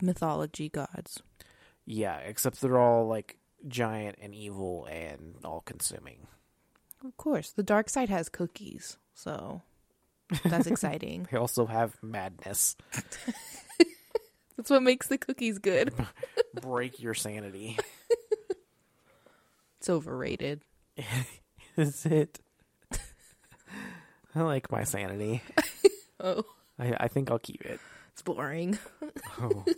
mythology 0.03 0.69
gods. 0.69 1.23
Yeah, 1.87 2.17
except 2.19 2.61
they're 2.61 2.79
all 2.79 3.07
like 3.07 3.39
giant 3.67 4.17
and 4.21 4.35
evil 4.35 4.87
and 4.91 5.37
all-consuming. 5.45 6.27
Of 7.05 7.17
course, 7.17 7.51
the 7.53 7.63
dark 7.63 7.89
side 7.89 8.09
has 8.09 8.29
cookies, 8.29 8.99
so 9.15 9.63
that's 10.45 10.67
exciting. 10.73 11.27
They 11.31 11.39
also 11.39 11.67
have 11.67 11.97
madness. 12.03 12.77
That's 14.57 14.71
what 14.71 14.83
makes 14.83 15.07
the 15.07 15.19
cookies 15.19 15.59
good. 15.59 15.93
Break 16.61 17.01
your 17.01 17.15
sanity. 17.15 17.79
It's 19.79 19.89
overrated. 19.89 20.63
Is 21.77 22.05
it? 22.05 22.41
I 24.35 24.43
like 24.43 24.73
my 24.73 24.83
sanity. 24.83 25.43
Oh, 26.19 26.43
I, 26.77 26.93
I 26.99 27.07
think 27.09 27.31
I'll 27.31 27.39
keep 27.39 27.63
it. 27.65 27.79
it's 28.13 28.23
boring. 28.23 28.77
Oh. 29.41 29.65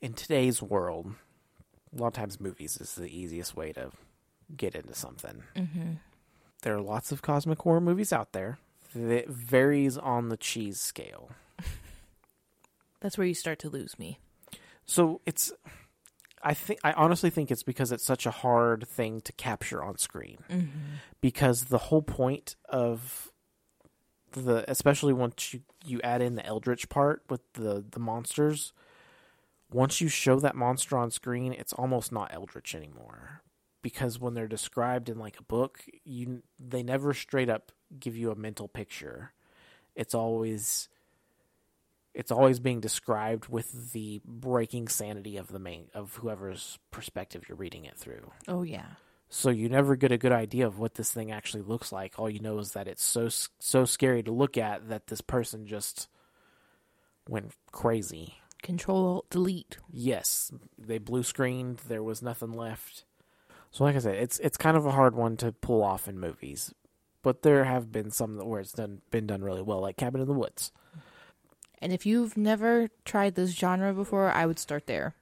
In 0.00 0.12
today's 0.12 0.62
world, 0.62 1.14
a 1.96 2.00
lot 2.00 2.08
of 2.08 2.12
times 2.12 2.40
movies 2.40 2.76
is 2.76 2.94
the 2.94 3.08
easiest 3.08 3.56
way 3.56 3.72
to 3.72 3.90
get 4.54 4.74
into 4.74 4.94
something. 4.94 5.42
Mm-hmm. 5.56 5.92
There 6.62 6.76
are 6.76 6.80
lots 6.80 7.12
of 7.12 7.22
cosmic 7.22 7.60
horror 7.60 7.80
movies 7.80 8.12
out 8.12 8.32
there. 8.32 8.58
It 8.94 9.28
varies 9.28 9.98
on 9.98 10.28
the 10.28 10.36
cheese 10.36 10.80
scale. 10.80 11.30
That's 13.00 13.18
where 13.18 13.26
you 13.26 13.34
start 13.34 13.58
to 13.60 13.68
lose 13.68 13.98
me. 13.98 14.18
So 14.84 15.20
it's 15.26 15.52
I 16.42 16.54
think 16.54 16.80
I 16.84 16.92
honestly 16.92 17.30
think 17.30 17.50
it's 17.50 17.64
because 17.64 17.90
it's 17.90 18.04
such 18.04 18.26
a 18.26 18.30
hard 18.30 18.86
thing 18.86 19.20
to 19.22 19.32
capture 19.32 19.82
on 19.82 19.98
screen. 19.98 20.38
Because 21.20 21.64
the 21.64 21.78
whole 21.78 22.02
point 22.02 22.54
of 22.68 23.32
the 24.32 24.68
especially 24.70 25.12
once 25.12 25.54
you 25.54 25.60
you 25.84 26.00
add 26.02 26.22
in 26.22 26.34
the 26.34 26.46
eldritch 26.46 26.88
part 26.88 27.22
with 27.28 27.40
the 27.54 27.84
the 27.90 28.00
monsters, 28.00 28.72
once 29.72 30.00
you 30.00 30.08
show 30.08 30.38
that 30.40 30.54
monster 30.54 30.96
on 30.96 31.10
screen, 31.10 31.52
it's 31.52 31.72
almost 31.72 32.12
not 32.12 32.32
eldritch 32.32 32.74
anymore. 32.74 33.42
Because 33.82 34.18
when 34.18 34.34
they're 34.34 34.48
described 34.48 35.08
in 35.08 35.18
like 35.18 35.38
a 35.38 35.44
book, 35.44 35.84
you 36.04 36.42
they 36.58 36.82
never 36.82 37.14
straight 37.14 37.48
up 37.48 37.72
give 37.98 38.16
you 38.16 38.30
a 38.30 38.36
mental 38.36 38.68
picture. 38.68 39.32
It's 39.94 40.14
always 40.14 40.88
it's 42.16 42.32
always 42.32 42.58
being 42.58 42.80
described 42.80 43.48
with 43.48 43.92
the 43.92 44.22
breaking 44.24 44.88
sanity 44.88 45.36
of 45.36 45.48
the 45.48 45.58
main 45.58 45.88
of 45.94 46.16
whoever's 46.16 46.78
perspective 46.90 47.44
you're 47.48 47.56
reading 47.58 47.84
it 47.84 47.96
through. 47.96 48.32
Oh 48.48 48.62
yeah. 48.62 48.86
So 49.28 49.50
you 49.50 49.68
never 49.68 49.96
get 49.96 50.12
a 50.12 50.18
good 50.18 50.32
idea 50.32 50.66
of 50.66 50.78
what 50.78 50.94
this 50.94 51.10
thing 51.10 51.32
actually 51.32 51.62
looks 51.64 51.90
like. 51.92 52.14
All 52.18 52.30
you 52.30 52.40
know 52.40 52.58
is 52.58 52.72
that 52.72 52.86
it's 52.88 53.04
so 53.04 53.28
so 53.58 53.84
scary 53.84 54.22
to 54.22 54.30
look 54.32 54.56
at 54.56 54.88
that 54.88 55.08
this 55.08 55.20
person 55.20 55.66
just 55.66 56.08
went 57.28 57.52
crazy. 57.72 58.34
Control 58.62 59.04
Alt 59.06 59.30
Delete. 59.30 59.78
Yes, 59.92 60.50
they 60.78 60.98
blue 60.98 61.22
screened. 61.22 61.80
There 61.88 62.02
was 62.02 62.22
nothing 62.22 62.52
left. 62.52 63.04
So, 63.72 63.84
like 63.84 63.96
I 63.96 63.98
said, 63.98 64.14
it's 64.16 64.38
it's 64.38 64.56
kind 64.56 64.76
of 64.76 64.86
a 64.86 64.92
hard 64.92 65.14
one 65.14 65.36
to 65.38 65.52
pull 65.52 65.82
off 65.82 66.08
in 66.08 66.18
movies, 66.18 66.72
but 67.22 67.42
there 67.42 67.64
have 67.64 67.92
been 67.92 68.10
some 68.10 68.38
where 68.38 68.60
it's 68.60 68.72
done 68.72 69.02
been 69.10 69.26
done 69.26 69.42
really 69.42 69.62
well, 69.62 69.80
like 69.80 69.96
Cabin 69.96 70.20
in 70.20 70.26
the 70.28 70.32
Woods. 70.34 70.72
And 71.82 71.92
if 71.92 72.06
you've 72.06 72.36
never 72.38 72.88
tried 73.04 73.34
this 73.34 73.50
genre 73.50 73.92
before, 73.92 74.30
I 74.30 74.46
would 74.46 74.58
start 74.58 74.86
there 74.86 75.14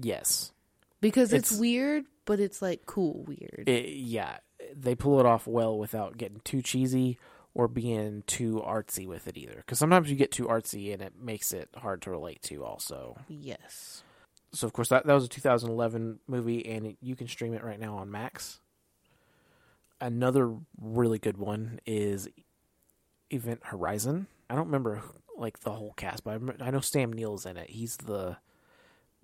Yes, 0.00 0.52
because 1.00 1.32
it's, 1.32 1.50
It's- 1.50 1.60
weird, 1.60 2.04
but 2.24 2.40
it's 2.40 2.62
like 2.62 2.86
cool 2.86 3.24
weird. 3.26 3.64
it, 3.66 3.88
yeah, 3.88 4.38
they 4.74 4.94
pull 4.94 5.20
it 5.20 5.26
off 5.26 5.46
well 5.46 5.78
without 5.78 6.16
getting 6.16 6.40
too 6.44 6.62
cheesy 6.62 7.18
or 7.54 7.68
being 7.68 8.22
too 8.26 8.62
artsy 8.66 9.06
with 9.06 9.28
it 9.28 9.36
either. 9.36 9.56
Because 9.56 9.78
sometimes 9.78 10.10
you 10.10 10.16
get 10.16 10.32
too 10.32 10.46
artsy 10.46 10.92
and 10.92 11.02
it 11.02 11.12
makes 11.20 11.52
it 11.52 11.68
hard 11.76 12.02
to 12.02 12.10
relate 12.10 12.42
to. 12.42 12.64
Also, 12.64 13.18
yes. 13.28 14.02
so 14.52 14.66
of 14.66 14.72
course 14.72 14.88
that 14.88 15.06
that 15.06 15.14
was 15.14 15.24
a 15.24 15.28
2011 15.28 16.20
movie, 16.26 16.66
and 16.66 16.86
it, 16.86 16.96
you 17.00 17.16
can 17.16 17.28
stream 17.28 17.54
it 17.54 17.64
right 17.64 17.80
now 17.80 17.96
on 17.96 18.10
Max. 18.10 18.60
Another 20.00 20.52
really 20.80 21.18
good 21.18 21.36
one 21.36 21.78
is 21.86 22.28
Event 23.30 23.60
Horizon. 23.64 24.26
I 24.50 24.54
don't 24.54 24.66
remember 24.66 25.02
like 25.36 25.60
the 25.60 25.72
whole 25.72 25.94
cast, 25.96 26.24
but 26.24 26.32
I, 26.32 26.34
remember, 26.34 26.64
I 26.64 26.70
know 26.70 26.80
Sam 26.80 27.12
Neill's 27.12 27.46
in 27.46 27.56
it. 27.56 27.70
He's 27.70 27.96
the 27.96 28.36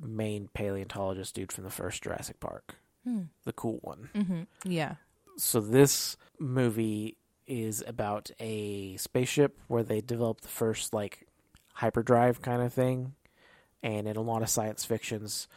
main 0.00 0.48
paleontologist 0.54 1.34
dude 1.34 1.52
from 1.52 1.64
the 1.64 1.70
first 1.70 2.02
Jurassic 2.02 2.40
Park, 2.40 2.76
Hmm. 3.04 3.22
the 3.44 3.52
cool 3.52 3.78
one. 3.82 4.10
Mm-hmm. 4.14 4.70
Yeah. 4.70 4.96
So 5.36 5.60
this 5.60 6.16
movie 6.38 7.16
is 7.46 7.82
about 7.86 8.30
a 8.40 8.96
spaceship 8.96 9.58
where 9.68 9.82
they 9.82 10.00
develop 10.00 10.40
the 10.40 10.48
first 10.48 10.92
like 10.92 11.26
hyperdrive 11.74 12.42
kind 12.42 12.60
of 12.60 12.72
thing, 12.72 13.14
and 13.82 14.06
in 14.08 14.16
a 14.16 14.20
lot 14.20 14.42
of 14.42 14.50
science 14.50 14.84
fictions, 14.84 15.48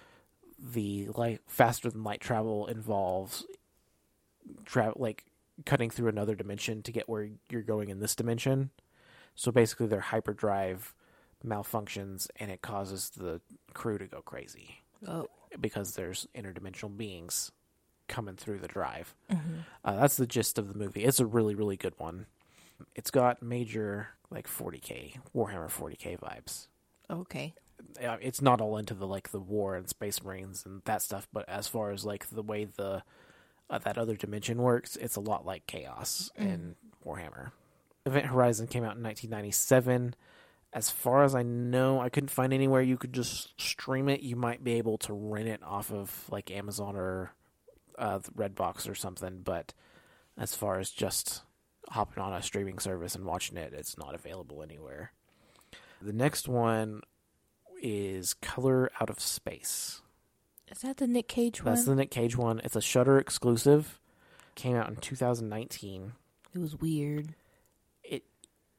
the 0.59 1.09
like 1.15 1.41
faster 1.47 1.89
than 1.89 2.03
light 2.03 2.21
travel 2.21 2.67
involves 2.67 3.45
travel 4.65 4.93
like 4.97 5.25
cutting 5.65 5.89
through 5.89 6.09
another 6.09 6.35
dimension 6.35 6.81
to 6.83 6.91
get 6.91 7.09
where 7.09 7.29
you're 7.49 7.61
going 7.61 7.89
in 7.89 7.99
this 7.99 8.15
dimension. 8.15 8.69
So 9.35 9.51
basically, 9.51 9.87
their 9.87 9.99
hyperdrive 9.99 10.93
malfunctions 11.45 12.27
and 12.35 12.51
it 12.51 12.61
causes 12.61 13.09
the 13.17 13.41
crew 13.73 13.97
to 13.97 14.05
go 14.05 14.21
crazy 14.21 14.77
Oh. 15.07 15.27
Because 15.59 15.95
there's 15.95 16.27
interdimensional 16.35 16.95
beings 16.95 17.51
coming 18.07 18.35
through 18.35 18.59
the 18.59 18.67
drive. 18.67 19.15
Uh, 19.85 19.95
that's 19.95 20.17
the 20.17 20.27
gist 20.27 20.57
of 20.57 20.67
the 20.71 20.77
movie. 20.77 21.03
It's 21.03 21.19
a 21.19 21.25
really, 21.25 21.55
really 21.55 21.77
good 21.77 21.93
one. 21.97 22.25
it's 22.95 23.11
got 23.11 23.41
major 23.41 24.09
like 24.29 24.47
40k 24.47 25.17
Warhammer 25.35 25.69
40k 25.69 26.19
vibes. 26.19 26.67
Okay. 27.09 27.53
It's 27.99 28.41
not 28.41 28.61
all 28.61 28.77
into 28.77 28.93
the 28.93 29.07
like 29.07 29.31
the 29.31 29.39
war 29.39 29.75
and 29.75 29.89
space 29.89 30.23
marines 30.23 30.65
and 30.65 30.81
that 30.85 31.01
stuff, 31.01 31.27
but 31.33 31.47
as 31.49 31.67
far 31.67 31.91
as 31.91 32.05
like 32.05 32.29
the 32.29 32.43
way 32.43 32.65
the 32.65 33.03
uh, 33.69 33.77
that 33.79 33.97
other 33.97 34.15
dimension 34.15 34.61
works, 34.61 34.95
it's 34.97 35.15
a 35.15 35.21
lot 35.21 35.45
like 35.45 35.65
chaos 35.67 36.29
and 36.35 36.75
Warhammer. 37.05 37.51
Event 38.05 38.25
Horizon 38.27 38.67
came 38.67 38.83
out 38.83 38.97
in 38.97 39.03
1997. 39.03 40.15
As 40.73 40.89
far 40.89 41.23
as 41.23 41.35
I 41.35 41.43
know, 41.43 41.99
I 41.99 42.09
couldn't 42.09 42.29
find 42.29 42.53
anywhere 42.53 42.81
you 42.81 42.97
could 42.97 43.13
just 43.13 43.59
stream 43.59 44.07
it. 44.07 44.21
You 44.21 44.35
might 44.37 44.63
be 44.63 44.73
able 44.73 44.97
to 44.99 45.13
rent 45.13 45.49
it 45.49 45.61
off 45.63 45.91
of 45.91 46.29
like 46.29 46.49
Amazon 46.49 46.95
or 46.95 47.33
uh, 47.97 48.19
Redbox 48.19 48.89
or 48.89 48.95
something, 48.95 49.41
but 49.43 49.73
as 50.37 50.55
far 50.55 50.79
as 50.79 50.89
just 50.89 51.43
hopping 51.89 52.23
on 52.23 52.33
a 52.33 52.41
streaming 52.41 52.79
service 52.79 53.15
and 53.15 53.25
watching 53.25 53.57
it, 53.57 53.73
it's 53.73 53.97
not 53.97 54.15
available 54.15 54.63
anywhere. 54.63 55.11
The 56.01 56.13
next 56.13 56.47
one 56.47 57.01
is 57.81 58.33
Color 58.35 58.91
Out 59.01 59.09
of 59.09 59.19
Space. 59.19 60.01
Is 60.71 60.79
that 60.79 60.97
the 60.97 61.07
Nick 61.07 61.27
Cage 61.27 61.63
one? 61.63 61.73
That's 61.73 61.85
the 61.85 61.95
Nick 61.95 62.11
Cage 62.11 62.37
one. 62.37 62.61
It's 62.63 62.77
a 62.77 62.81
Shudder 62.81 63.17
exclusive. 63.19 63.99
Came 64.55 64.75
out 64.75 64.89
in 64.89 64.95
2019. 64.95 66.13
It 66.53 66.59
was 66.59 66.77
weird. 66.77 67.35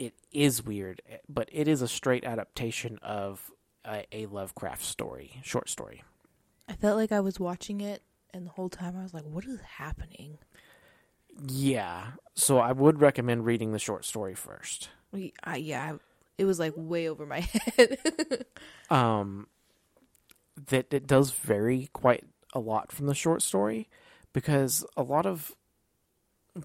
It 0.03 0.15
is 0.33 0.65
weird, 0.65 1.01
but 1.29 1.49
it 1.53 1.69
is 1.69 1.81
a 1.81 1.87
straight 1.87 2.25
adaptation 2.25 2.99
of 3.03 3.53
a, 3.85 4.05
a 4.11 4.27
Lovecraft 4.27 4.85
story, 4.85 5.41
short 5.45 5.69
story. 5.69 6.03
I 6.69 6.73
felt 6.73 6.97
like 6.97 7.13
I 7.13 7.21
was 7.21 7.39
watching 7.39 7.81
it, 7.81 8.03
and 8.35 8.45
the 8.45 8.51
whole 8.51 8.69
time 8.69 8.97
I 8.99 9.05
was 9.05 9.15
like, 9.15 9.23
"What 9.25 9.45
is 9.45 9.61
happening?" 9.61 10.39
Yeah. 11.47 12.13
So 12.35 12.59
I 12.59 12.73
would 12.73 13.01
recommend 13.01 13.47
reading 13.47 13.71
the 13.71 13.79
short 13.79 14.05
story 14.05 14.35
first. 14.35 14.89
We, 15.13 15.35
I, 15.45 15.59
yeah, 15.59 15.99
it 16.37 16.47
was 16.47 16.59
like 16.59 16.73
way 16.75 17.09
over 17.09 17.25
my 17.25 17.41
head. 17.77 17.99
um, 18.91 19.47
that 20.69 20.93
it 20.93 21.07
does 21.07 21.31
vary 21.31 21.91
quite 21.93 22.25
a 22.55 22.59
lot 22.59 22.91
from 22.91 23.07
the 23.07 23.15
short 23.15 23.41
story 23.41 23.89
because 24.33 24.85
a 24.97 25.05
lot 25.05 25.27
of 25.27 25.55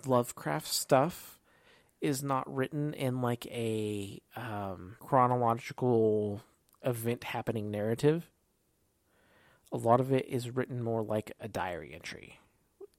Lovecraft 0.07 0.67
stuff 0.67 1.36
is 2.01 2.23
not 2.23 2.53
written 2.53 2.93
in 2.93 3.21
like 3.21 3.45
a 3.47 4.21
um, 4.35 4.95
chronological 4.99 6.41
event 6.83 7.23
happening 7.23 7.71
narrative. 7.71 8.29
A 9.71 9.77
lot 9.77 9.99
of 9.99 10.13
it 10.13 10.27
is 10.27 10.55
written 10.55 10.81
more 10.81 11.01
like 11.03 11.31
a 11.39 11.47
diary 11.47 11.93
entry, 11.93 12.39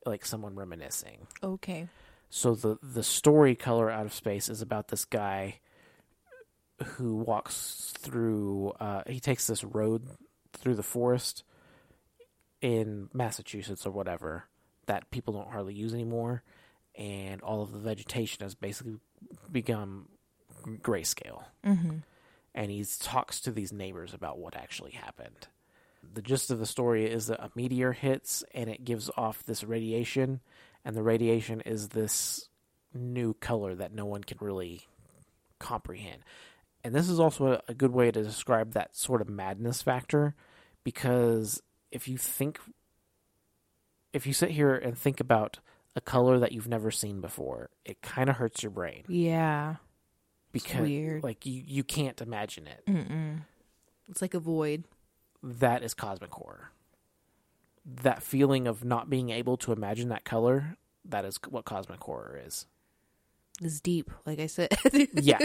like 0.05 0.25
someone 0.25 0.55
reminiscing. 0.55 1.27
okay. 1.43 1.89
So 2.31 2.55
the 2.55 2.79
the 2.83 3.03
story 3.03 3.55
color 3.55 3.91
out 3.91 4.05
of 4.05 4.13
space 4.13 4.51
is 4.51 4.61
about 4.61 4.89
this 4.89 5.07
guy 5.07 5.61
who 6.85 7.17
walks 7.17 7.95
through. 7.99 8.73
Uh, 8.79 9.03
he 9.07 9.19
takes 9.19 9.47
this 9.47 9.65
road 9.65 10.07
through 10.53 10.75
the 10.75 10.83
forest 10.83 11.43
in 12.61 13.09
Massachusetts 13.15 13.87
or 13.87 13.93
whatever 13.93 14.45
that 14.87 15.11
people 15.11 15.33
don't 15.33 15.51
hardly 15.51 15.75
use 15.75 15.95
anymore, 15.95 16.43
and 16.99 17.41
all 17.43 17.63
of 17.63 17.73
the 17.73 17.79
vegetation 17.79 18.43
has 18.43 18.55
basically 18.55 18.97
become 19.51 20.09
grayscale. 20.83 21.45
Mm-hmm. 21.65 21.99
And 22.55 22.71
he 22.71 22.85
talks 23.01 23.41
to 23.43 23.53
these 23.53 23.73
neighbors 23.73 24.13
about 24.13 24.39
what 24.39 24.57
actually 24.57 24.91
happened. 24.91 25.47
The 26.13 26.23
gist 26.23 26.51
of 26.51 26.59
the 26.59 26.67
story 26.67 27.07
is 27.07 27.29
that 27.29 27.41
a 27.41 27.51
meteor 27.55 27.93
hits 27.93 28.43
and 28.53 28.69
it 28.69 28.85
gives 28.85 29.11
off 29.17 29.45
this 29.45 29.63
radiation, 29.63 30.41
and 30.85 30.97
the 30.97 31.03
radiation 31.03 31.61
is 31.61 31.89
this 31.89 32.49
new 32.93 33.35
color 33.35 33.75
that 33.77 33.93
no 33.93 34.05
one 34.05 34.25
can 34.25 34.39
really 34.41 34.83
comprehend. 35.61 36.25
And 36.83 36.95
this 36.95 37.09
is 37.09 37.21
also 37.21 37.53
a, 37.53 37.63
a 37.69 37.75
good 37.75 37.93
way 37.93 38.11
to 38.11 38.23
describe 38.23 38.73
that 38.73 38.97
sort 38.97 39.21
of 39.21 39.29
madness 39.29 39.83
factor 39.83 40.35
because 40.85 41.63
if 41.91 42.09
you 42.09 42.17
think 42.17 42.59
if 44.13 44.27
you 44.27 44.33
sit 44.33 44.51
here 44.51 44.75
and 44.75 44.97
think 44.97 45.21
about 45.21 45.59
a 45.99 46.01
color 46.01 46.39
that 46.39 46.53
you've 46.53 46.69
never 46.69 46.91
seen 46.91 47.21
before, 47.21 47.69
it 47.85 48.01
kind 48.01 48.31
of 48.31 48.37
hurts 48.37 48.63
your 48.63 48.71
brain 48.71 49.05
Yeah. 49.09 49.77
because 50.53 50.81
weird. 50.81 51.23
like 51.23 51.45
you 51.45 51.63
you 51.67 51.85
can't 51.85 52.21
imagine 52.23 52.67
it. 52.67 52.83
Mm-mm. 52.89 53.43
It's 54.09 54.23
like 54.23 54.33
a 54.35 54.41
void. 54.41 54.85
That 55.43 55.83
is 55.83 55.93
cosmic 55.95 56.33
horror. 56.33 56.71
That 58.03 58.23
feeling 58.23 58.67
of 58.67 58.85
not 58.85 59.11
being 59.11 59.31
able 59.31 59.57
to 59.59 59.73
imagine 59.73 60.09
that 60.09 60.25
color, 60.25 60.77
that 61.05 61.25
is 61.25 61.39
what 61.49 61.65
cosmic 61.65 62.03
horror 62.03 62.41
is. 62.47 62.67
It's 63.61 63.81
deep, 63.81 64.11
like 64.25 64.39
I 64.41 64.47
said. 64.47 64.69
yeah. 65.15 65.39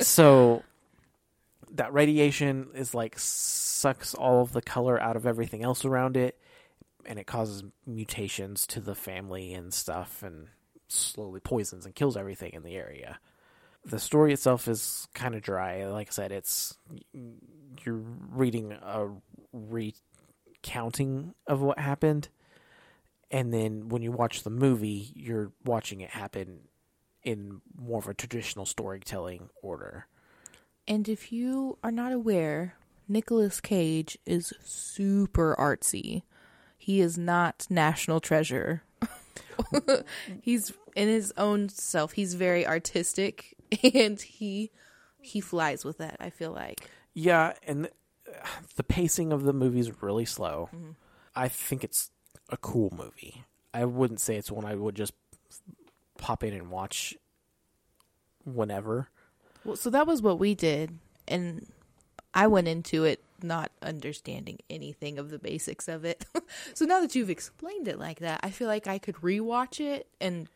So 0.00 0.62
that 1.72 1.92
radiation 1.92 2.68
is 2.74 2.94
like 2.94 3.14
sucks 3.18 4.14
all 4.14 4.42
of 4.42 4.52
the 4.52 4.62
color 4.62 5.00
out 5.00 5.16
of 5.16 5.26
everything 5.26 5.62
else 5.62 5.84
around 5.84 6.16
it 6.16 6.38
and 7.06 7.18
it 7.18 7.26
causes 7.26 7.64
mutations 7.86 8.66
to 8.68 8.80
the 8.80 8.94
family 8.94 9.52
and 9.54 9.72
stuff 9.72 10.22
and 10.22 10.48
slowly 10.88 11.40
poisons 11.40 11.86
and 11.86 11.94
kills 11.94 12.16
everything 12.16 12.52
in 12.52 12.62
the 12.62 12.76
area. 12.76 13.18
The 13.84 13.98
story 13.98 14.32
itself 14.32 14.66
is 14.66 15.08
kind 15.14 15.34
of 15.34 15.42
dry. 15.42 15.86
Like 15.86 16.08
I 16.08 16.12
said, 16.12 16.32
it's 16.32 16.76
you're 17.84 18.02
reading 18.30 18.72
a 18.72 19.08
recounting 19.52 21.34
of 21.46 21.60
what 21.60 21.78
happened 21.78 22.28
and 23.34 23.52
then 23.52 23.88
when 23.88 24.00
you 24.00 24.12
watch 24.12 24.44
the 24.44 24.50
movie, 24.50 25.10
you're 25.16 25.50
watching 25.64 26.00
it 26.00 26.10
happen 26.10 26.60
in 27.24 27.62
more 27.76 27.98
of 27.98 28.06
a 28.06 28.14
traditional 28.14 28.64
storytelling 28.64 29.48
order. 29.60 30.06
And 30.86 31.08
if 31.08 31.32
you 31.32 31.76
are 31.82 31.90
not 31.90 32.12
aware, 32.12 32.76
Nicolas 33.08 33.60
Cage 33.60 34.16
is 34.24 34.52
super 34.62 35.56
artsy. 35.58 36.22
He 36.84 37.00
is 37.00 37.16
not 37.16 37.66
national 37.70 38.20
treasure. 38.20 38.82
he's 40.42 40.70
in 40.94 41.08
his 41.08 41.32
own 41.38 41.70
self. 41.70 42.12
He's 42.12 42.34
very 42.34 42.66
artistic 42.66 43.56
and 43.94 44.20
he 44.20 44.70
he 45.22 45.40
flies 45.40 45.82
with 45.82 45.96
that, 45.96 46.18
I 46.20 46.28
feel 46.28 46.52
like. 46.52 46.90
Yeah, 47.14 47.54
and 47.66 47.88
the 48.76 48.82
pacing 48.82 49.32
of 49.32 49.44
the 49.44 49.54
movie 49.54 49.80
is 49.80 50.02
really 50.02 50.26
slow. 50.26 50.68
Mm-hmm. 50.76 50.90
I 51.34 51.48
think 51.48 51.84
it's 51.84 52.10
a 52.50 52.58
cool 52.58 52.92
movie. 52.94 53.44
I 53.72 53.86
wouldn't 53.86 54.20
say 54.20 54.36
it's 54.36 54.52
one 54.52 54.66
I 54.66 54.74
would 54.74 54.94
just 54.94 55.14
pop 56.18 56.44
in 56.44 56.52
and 56.52 56.68
watch 56.68 57.16
whenever. 58.44 59.08
Well, 59.64 59.76
so 59.76 59.88
that 59.88 60.06
was 60.06 60.20
what 60.20 60.38
we 60.38 60.54
did 60.54 60.98
and 61.26 61.66
I 62.34 62.46
went 62.46 62.68
into 62.68 63.04
it 63.04 63.23
not 63.44 63.70
understanding 63.82 64.58
anything 64.68 65.18
of 65.18 65.30
the 65.30 65.38
basics 65.38 65.86
of 65.88 66.04
it. 66.04 66.24
so 66.74 66.84
now 66.84 67.00
that 67.00 67.14
you've 67.14 67.30
explained 67.30 67.86
it 67.86 67.98
like 67.98 68.20
that, 68.20 68.40
I 68.42 68.50
feel 68.50 68.68
like 68.68 68.86
I 68.86 68.98
could 68.98 69.16
rewatch 69.16 69.80
it 69.80 70.08
and 70.20 70.48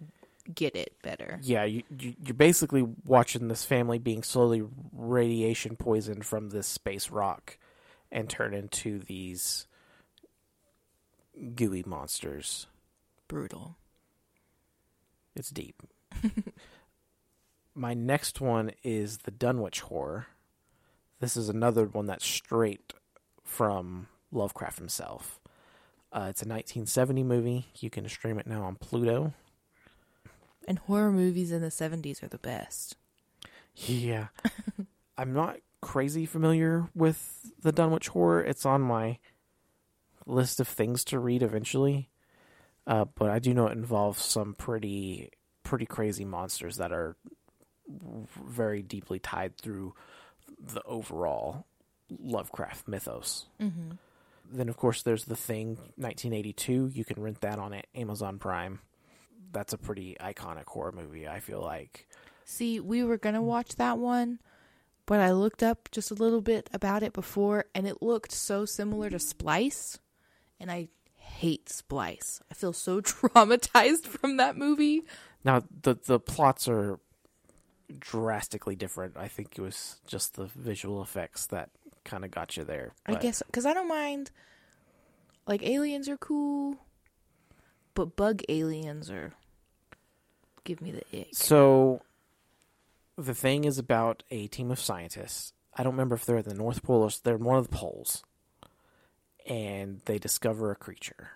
get 0.52 0.74
it 0.74 0.94
better. 1.02 1.38
Yeah, 1.42 1.64
you, 1.64 1.82
you 1.98 2.14
you're 2.24 2.34
basically 2.34 2.86
watching 3.04 3.48
this 3.48 3.64
family 3.64 3.98
being 3.98 4.22
slowly 4.22 4.62
radiation 4.92 5.76
poisoned 5.76 6.24
from 6.26 6.50
this 6.50 6.66
space 6.66 7.10
rock 7.10 7.58
and 8.10 8.28
turn 8.28 8.54
into 8.54 8.98
these 9.00 9.66
gooey 11.54 11.84
monsters. 11.86 12.66
Brutal. 13.28 13.76
It's 15.36 15.50
deep. 15.50 15.82
My 17.74 17.94
next 17.94 18.40
one 18.40 18.72
is 18.82 19.18
the 19.18 19.30
Dunwich 19.30 19.80
Horror. 19.82 20.26
This 21.20 21.36
is 21.36 21.48
another 21.48 21.86
one 21.86 22.06
that's 22.06 22.26
straight 22.26 22.92
from 23.42 24.06
Lovecraft 24.30 24.78
himself. 24.78 25.40
Uh, 26.12 26.26
it's 26.30 26.42
a 26.42 26.48
1970 26.48 27.22
movie. 27.22 27.66
You 27.80 27.90
can 27.90 28.08
stream 28.08 28.38
it 28.38 28.46
now 28.46 28.62
on 28.62 28.76
Pluto. 28.76 29.34
And 30.66 30.78
horror 30.78 31.10
movies 31.10 31.50
in 31.50 31.60
the 31.60 31.68
70s 31.68 32.22
are 32.22 32.28
the 32.28 32.38
best. 32.38 32.96
Yeah. 33.74 34.28
I'm 35.18 35.32
not 35.32 35.58
crazy 35.80 36.26
familiar 36.26 36.88
with 36.94 37.52
the 37.62 37.72
Dunwich 37.72 38.08
Horror. 38.08 38.42
It's 38.42 38.64
on 38.66 38.80
my 38.82 39.18
list 40.26 40.60
of 40.60 40.68
things 40.68 41.04
to 41.04 41.18
read 41.18 41.42
eventually. 41.42 42.10
Uh, 42.86 43.06
but 43.16 43.30
I 43.30 43.38
do 43.38 43.52
know 43.52 43.66
it 43.66 43.76
involves 43.76 44.22
some 44.22 44.54
pretty 44.54 45.30
pretty 45.62 45.84
crazy 45.84 46.24
monsters 46.24 46.78
that 46.78 46.92
are 46.92 47.14
very 48.46 48.80
deeply 48.80 49.18
tied 49.18 49.58
through 49.58 49.94
the 50.58 50.82
overall 50.84 51.66
Lovecraft 52.10 52.88
mythos. 52.88 53.46
Mm-hmm. 53.60 53.92
Then, 54.50 54.68
of 54.68 54.76
course, 54.76 55.02
there's 55.02 55.24
The 55.24 55.36
Thing, 55.36 55.76
1982. 55.96 56.90
You 56.94 57.04
can 57.04 57.22
rent 57.22 57.42
that 57.42 57.58
on 57.58 57.80
Amazon 57.94 58.38
Prime. 58.38 58.80
That's 59.52 59.72
a 59.72 59.78
pretty 59.78 60.16
iconic 60.20 60.66
horror 60.66 60.92
movie, 60.92 61.28
I 61.28 61.40
feel 61.40 61.60
like. 61.60 62.06
See, 62.44 62.80
we 62.80 63.04
were 63.04 63.18
going 63.18 63.34
to 63.34 63.42
watch 63.42 63.76
that 63.76 63.98
one, 63.98 64.38
but 65.04 65.20
I 65.20 65.32
looked 65.32 65.62
up 65.62 65.90
just 65.90 66.10
a 66.10 66.14
little 66.14 66.40
bit 66.40 66.70
about 66.72 67.02
it 67.02 67.12
before, 67.12 67.66
and 67.74 67.86
it 67.86 68.02
looked 68.02 68.32
so 68.32 68.64
similar 68.64 69.10
to 69.10 69.18
Splice, 69.18 69.98
and 70.58 70.70
I 70.70 70.88
hate 71.14 71.68
Splice. 71.68 72.40
I 72.50 72.54
feel 72.54 72.72
so 72.72 73.00
traumatized 73.02 74.06
from 74.06 74.38
that 74.38 74.56
movie. 74.56 75.02
Now, 75.44 75.62
the, 75.82 75.96
the 76.06 76.18
plots 76.18 76.68
are 76.68 76.98
drastically 77.98 78.76
different. 78.76 79.16
I 79.16 79.28
think 79.28 79.58
it 79.58 79.62
was 79.62 80.00
just 80.06 80.34
the 80.34 80.46
visual 80.46 81.02
effects 81.02 81.46
that 81.46 81.70
kind 82.04 82.24
of 82.24 82.30
got 82.30 82.56
you 82.56 82.64
there. 82.64 82.92
I 83.06 83.12
But 83.12 83.20
guess 83.22 83.42
because 83.46 83.66
I 83.66 83.74
don't 83.74 83.88
mind. 83.88 84.30
Like 85.46 85.62
aliens 85.62 86.08
are 86.10 86.18
cool, 86.18 86.76
but 87.94 88.16
bug 88.16 88.42
aliens 88.48 89.10
are 89.10 89.32
give 90.64 90.82
me 90.82 90.90
the 90.90 91.20
ick. 91.20 91.28
So 91.32 92.02
the 93.16 93.34
thing 93.34 93.64
is 93.64 93.78
about 93.78 94.22
a 94.30 94.46
team 94.48 94.70
of 94.70 94.78
scientists. 94.78 95.54
I 95.74 95.82
don't 95.82 95.94
remember 95.94 96.14
if 96.14 96.26
they're 96.26 96.36
at 96.36 96.44
the 96.44 96.54
North 96.54 96.82
Pole 96.82 97.02
or 97.02 97.10
they're 97.22 97.36
in 97.36 97.44
one 97.44 97.58
of 97.58 97.68
the 97.68 97.76
poles. 97.76 98.22
And 99.46 100.02
they 100.04 100.18
discover 100.18 100.70
a 100.70 100.76
creature. 100.76 101.30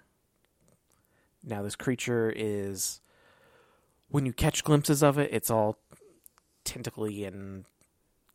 Now 1.42 1.62
this 1.62 1.76
creature 1.76 2.30
is 2.34 3.00
when 4.08 4.26
you 4.26 4.32
catch 4.34 4.62
glimpses 4.62 5.02
of 5.02 5.16
it, 5.18 5.30
it's 5.32 5.50
all 5.50 5.78
tentacly 6.64 7.24
and 7.24 7.64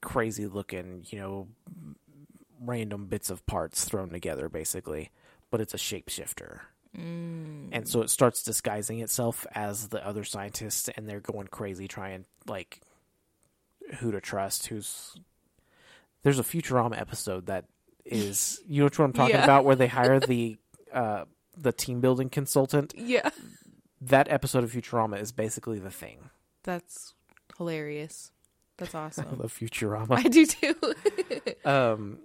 crazy 0.02 0.46
looking, 0.48 1.06
you 1.10 1.20
know, 1.20 1.48
random 2.62 3.06
bits 3.06 3.30
of 3.30 3.46
parts 3.46 3.86
thrown 3.86 4.10
together 4.10 4.50
basically, 4.50 5.12
but 5.52 5.62
it's 5.62 5.74
a 5.74 5.78
shapeshifter. 5.78 6.60
And 6.94 7.88
so 7.88 8.02
it 8.02 8.10
starts 8.10 8.42
disguising 8.42 9.00
itself 9.02 9.46
as 9.54 9.90
the 9.90 10.04
other 10.06 10.24
scientists, 10.24 10.90
and 10.98 11.08
they're 11.08 11.20
going 11.20 11.46
crazy 11.48 11.88
trying 11.88 12.26
like 12.48 12.82
who 14.00 14.12
to 14.12 14.20
trust. 14.20 14.68
Who's 14.68 15.16
there's 16.24 16.40
a 16.40 16.44
Futurama 16.44 17.00
episode 17.00 17.46
that 17.48 17.66
is 18.04 18.62
you 18.68 18.80
know 18.80 18.86
what 18.86 19.00
I'm 19.00 19.14
talking 19.14 19.36
Yeah. 19.36 19.44
about, 19.44 19.64
where 19.64 19.76
they 19.76 19.88
hire 20.00 20.20
the 20.20 20.58
uh, 20.92 21.26
the 21.56 21.72
team 21.72 22.02
building 22.02 22.30
consultant. 22.30 22.96
Yeah, 22.98 23.30
That 24.02 24.28
episode 24.32 24.64
of 24.64 24.72
Futurama 24.72 25.22
is 25.22 25.32
basically 25.32 25.78
the 25.78 25.92
thing. 25.92 26.32
that's 26.64 27.14
hilarious. 27.58 28.32
That's 28.78 28.96
awesome. 28.96 29.28
I 29.32 29.36
love 29.36 29.54
Futurama. 29.58 30.18
I 30.18 30.24
do 30.24 30.46
too. 30.46 30.76
Um, 31.66 32.20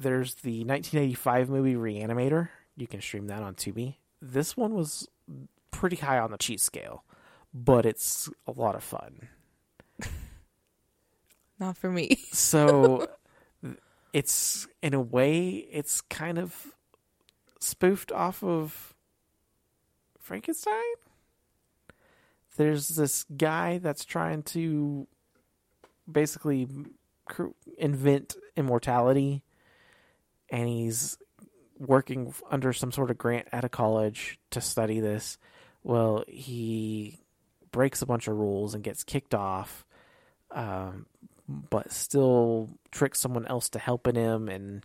there's 0.00 0.34
the 0.36 0.64
1985 0.64 1.48
movie 1.48 1.74
Reanimator. 1.74 2.48
You 2.76 2.88
can 2.88 3.00
stream 3.00 3.28
that 3.28 3.42
on 3.42 3.54
Tubi. 3.54 3.96
This 4.20 4.56
one 4.56 4.74
was 4.74 5.06
pretty 5.70 5.96
high 5.96 6.18
on 6.18 6.32
the 6.32 6.38
cheat 6.38 6.60
scale, 6.60 7.04
but 7.54 7.86
it's 7.86 8.28
a 8.48 8.52
lot 8.52 8.74
of 8.74 8.82
fun. 8.82 9.28
Not 11.60 11.76
for 11.76 11.90
me. 11.90 12.18
So 12.32 13.08
it's 14.12 14.66
in 14.82 14.94
a 14.94 15.00
way 15.00 15.68
it's 15.70 16.00
kind 16.00 16.38
of 16.38 16.74
spoofed 17.60 18.10
off 18.10 18.42
of 18.42 18.94
Frankenstein. 20.18 20.74
There's 22.56 22.88
this 22.88 23.24
guy 23.24 23.78
that's 23.78 24.04
trying 24.04 24.42
to 24.44 25.06
basically 26.10 26.68
invent 27.78 28.36
immortality 28.56 29.42
and 30.50 30.68
he's 30.68 31.16
working 31.78 32.34
under 32.50 32.72
some 32.72 32.92
sort 32.92 33.10
of 33.10 33.18
grant 33.18 33.48
at 33.52 33.64
a 33.64 33.68
college 33.68 34.38
to 34.50 34.60
study 34.60 35.00
this. 35.00 35.38
Well, 35.82 36.24
he 36.26 37.20
breaks 37.72 38.02
a 38.02 38.06
bunch 38.06 38.28
of 38.28 38.36
rules 38.36 38.74
and 38.74 38.84
gets 38.84 39.04
kicked 39.04 39.34
off. 39.34 39.86
Um, 40.50 41.06
but 41.48 41.90
still 41.92 42.70
tricks 42.90 43.18
someone 43.20 43.46
else 43.46 43.68
to 43.70 43.78
helping 43.78 44.14
him 44.14 44.48
and 44.48 44.84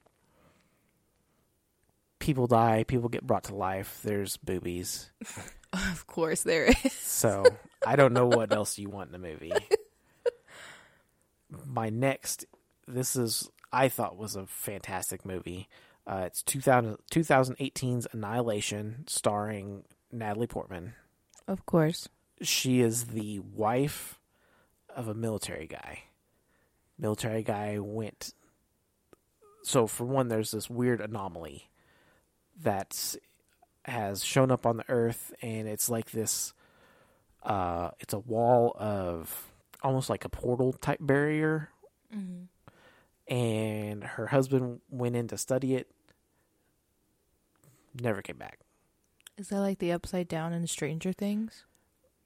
people 2.19 2.47
die 2.47 2.84
people 2.84 3.10
get 3.10 3.25
brought 3.25 3.43
to 3.43 3.54
life 3.56 3.99
there's 4.04 4.38
boobies 4.38 5.12
of 5.92 6.08
course 6.08 6.44
there 6.44 6.66
is. 6.66 6.94
so 6.94 7.44
i 7.86 7.96
don't 7.96 8.14
know 8.14 8.28
what 8.28 8.52
else 8.54 8.78
you 8.78 8.90
want 8.90 9.10
in 9.10 9.16
a 9.16 9.20
movie 9.20 9.54
my 11.66 11.90
next 11.90 12.46
this 12.88 13.16
is 13.16 13.50
i 13.72 13.88
thought 13.88 14.18
was 14.18 14.36
a 14.36 14.46
fantastic 14.46 15.26
movie 15.26 15.68
uh, 16.08 16.24
it's 16.28 16.44
2000, 16.44 16.98
2018's 17.12 18.08
annihilation 18.12 19.04
starring 19.08 19.84
natalie 20.12 20.48
portman 20.48 20.94
Of 21.48 21.66
course. 21.66 22.08
she 22.42 22.82
is 22.82 23.06
the 23.08 23.40
wife 23.40 24.20
of 24.96 25.08
a 25.10 25.14
military 25.14 25.68
guy. 25.68 26.04
Military 26.98 27.44
guy 27.44 27.80
went. 27.80 28.34
So 29.64 29.88
for 29.88 30.06
one, 30.06 30.30
there's 30.30 30.52
this 30.52 30.70
weird 30.70 31.02
anomaly 31.02 31.70
that 32.62 33.16
has 33.86 34.24
shown 34.24 34.52
up 34.52 34.65
on 34.65 34.78
the 34.78 34.86
Earth, 34.89 35.34
and 35.41 35.67
it's 35.67 35.89
like 35.89 36.12
this. 36.12 36.54
Uh, 37.43 37.91
it's 38.00 38.13
a 38.13 38.19
wall 38.19 38.76
of 38.80 39.52
almost 39.84 40.10
like 40.10 40.26
a 40.26 40.30
portal 40.30 40.74
type 40.74 41.00
barrier, 41.00 41.69
and 43.28 44.04
her 44.04 44.28
husband 44.28 44.82
went 44.89 45.15
in 45.15 45.28
to 45.28 45.38
study 45.38 45.76
it. 45.76 45.88
Never 48.02 48.21
came 48.21 48.38
back. 48.38 48.60
Is 49.38 49.50
that 49.50 49.60
like 49.60 49.80
the 49.80 49.91
upside 49.91 50.28
down 50.28 50.54
in 50.54 50.65
Stranger 50.67 51.13
Things? 51.13 51.65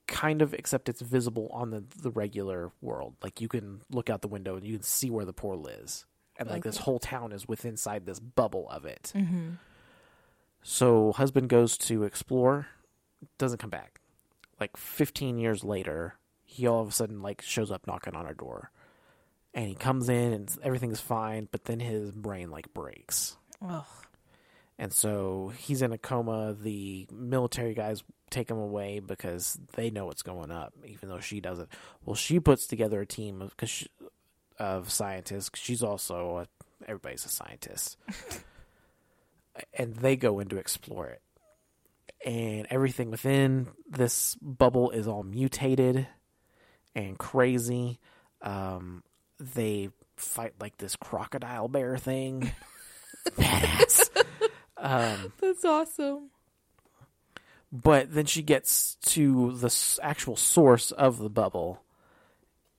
kind 0.08 0.41
of 0.41 0.56
except 0.56 0.89
it's 0.89 1.02
visible 1.02 1.50
on 1.54 1.69
the 1.69 1.84
the 2.02 2.10
regular 2.10 2.72
world 2.82 3.13
like 3.22 3.39
you 3.39 3.48
can 3.48 3.82
look 3.91 4.10
out 4.10 4.24
the 4.24 4.28
window 4.28 4.56
and 4.56 4.65
you 4.65 4.74
can 4.74 4.82
see 4.82 5.12
where 5.12 5.24
the 5.24 5.34
portal 5.34 5.67
is 5.67 6.08
and 6.38 6.50
like 6.50 6.63
this 6.63 6.78
whole 6.78 6.98
town 6.98 7.32
is 7.32 7.48
within 7.48 7.74
inside 7.74 8.08
this 8.08 8.19
bubble 8.19 8.67
of 8.72 8.86
it 8.86 9.12
Mm-hmm. 9.15 9.52
So 10.62 11.12
husband 11.13 11.50
goes 11.50 11.78
to 11.78 12.04
explore 12.04 12.67
doesn't 13.38 13.60
come 13.60 13.69
back 13.69 14.00
like 14.60 14.76
15 14.78 15.38
years 15.38 15.63
later 15.63 16.15
he 16.45 16.67
all 16.67 16.82
of 16.82 16.89
a 16.89 16.91
sudden 16.91 17.22
like 17.22 17.41
shows 17.41 17.72
up 17.72 17.86
knocking 17.88 18.15
on 18.15 18.26
our 18.26 18.34
door 18.34 18.72
and 19.54 19.67
he 19.67 19.76
comes 19.76 20.10
in 20.10 20.34
and 20.34 20.58
everything's 20.63 21.00
fine 21.02 21.48
but 21.52 21.65
then 21.65 21.80
his 21.80 22.12
brain 22.12 22.50
like 22.52 22.74
breaks 22.74 23.38
Oh, 23.62 23.86
and 24.78 24.93
so 24.93 25.52
he's 25.58 25.82
in 25.82 25.91
a 25.91 25.98
coma. 25.98 26.54
The 26.58 27.06
military 27.12 27.74
guys 27.74 28.06
take 28.30 28.50
him 28.50 28.58
away 28.58 29.02
because 29.02 29.60
they 29.76 29.89
know 29.89 30.06
what's 30.06 30.22
going 30.22 30.50
up, 30.50 30.74
even 30.86 31.10
though 31.10 31.19
she 31.19 31.41
doesn't. 31.41 31.67
Well, 32.06 32.15
she 32.15 32.39
puts 32.39 32.67
together 32.67 33.02
a 33.02 33.06
team 33.06 33.41
of 33.41 33.58
cause 33.58 33.69
she, 33.69 33.88
of 34.58 34.89
scientists. 34.89 35.50
'cause 35.50 35.60
she's 35.62 35.84
also 35.84 36.38
a, 36.38 36.48
everybody's 36.88 37.26
a 37.26 37.30
scientist, 37.30 37.98
and 39.74 39.95
they 39.95 40.15
go 40.15 40.39
in 40.39 40.48
to 40.50 40.58
explore 40.58 41.08
it. 41.08 41.22
And 42.26 42.67
everything 42.69 43.12
within 43.12 43.67
this 43.89 44.36
bubble 44.41 44.91
is 44.91 45.08
all 45.08 45.24
mutated 45.24 46.08
and 46.95 47.17
crazy. 47.17 48.00
Um, 48.41 49.04
they 49.39 49.89
fight 50.17 50.54
like 50.60 50.78
this 50.78 50.95
crocodile 50.98 51.67
bear 51.69 51.98
thing. 51.98 52.52
Badass. 53.38 54.10
Um, 54.78 55.34
that's 55.41 55.63
awesome. 55.65 56.30
but 57.72 58.13
then 58.13 58.26
she 58.26 58.41
gets 58.41 58.95
to 59.06 59.52
the 59.58 59.67
s- 59.67 60.00
actual 60.02 60.36
source 60.36 60.91
of 60.91 61.19
the 61.19 61.30
bubble, 61.30 61.82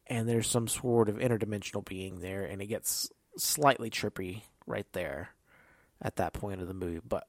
and 0.07 0.29
there's 0.29 0.49
some 0.49 0.67
sort 0.69 1.09
of 1.09 1.17
interdimensional 1.17 1.85
being 1.85 2.21
there, 2.21 2.45
and 2.45 2.61
it 2.63 2.67
gets 2.67 3.11
slightly 3.37 3.91
trippy 3.91 4.43
right 4.67 4.87
there 4.93 5.31
at 6.03 6.17
that 6.17 6.33
point 6.33 6.61
of 6.61 6.69
the 6.69 6.75
movie. 6.75 7.01
But 7.07 7.27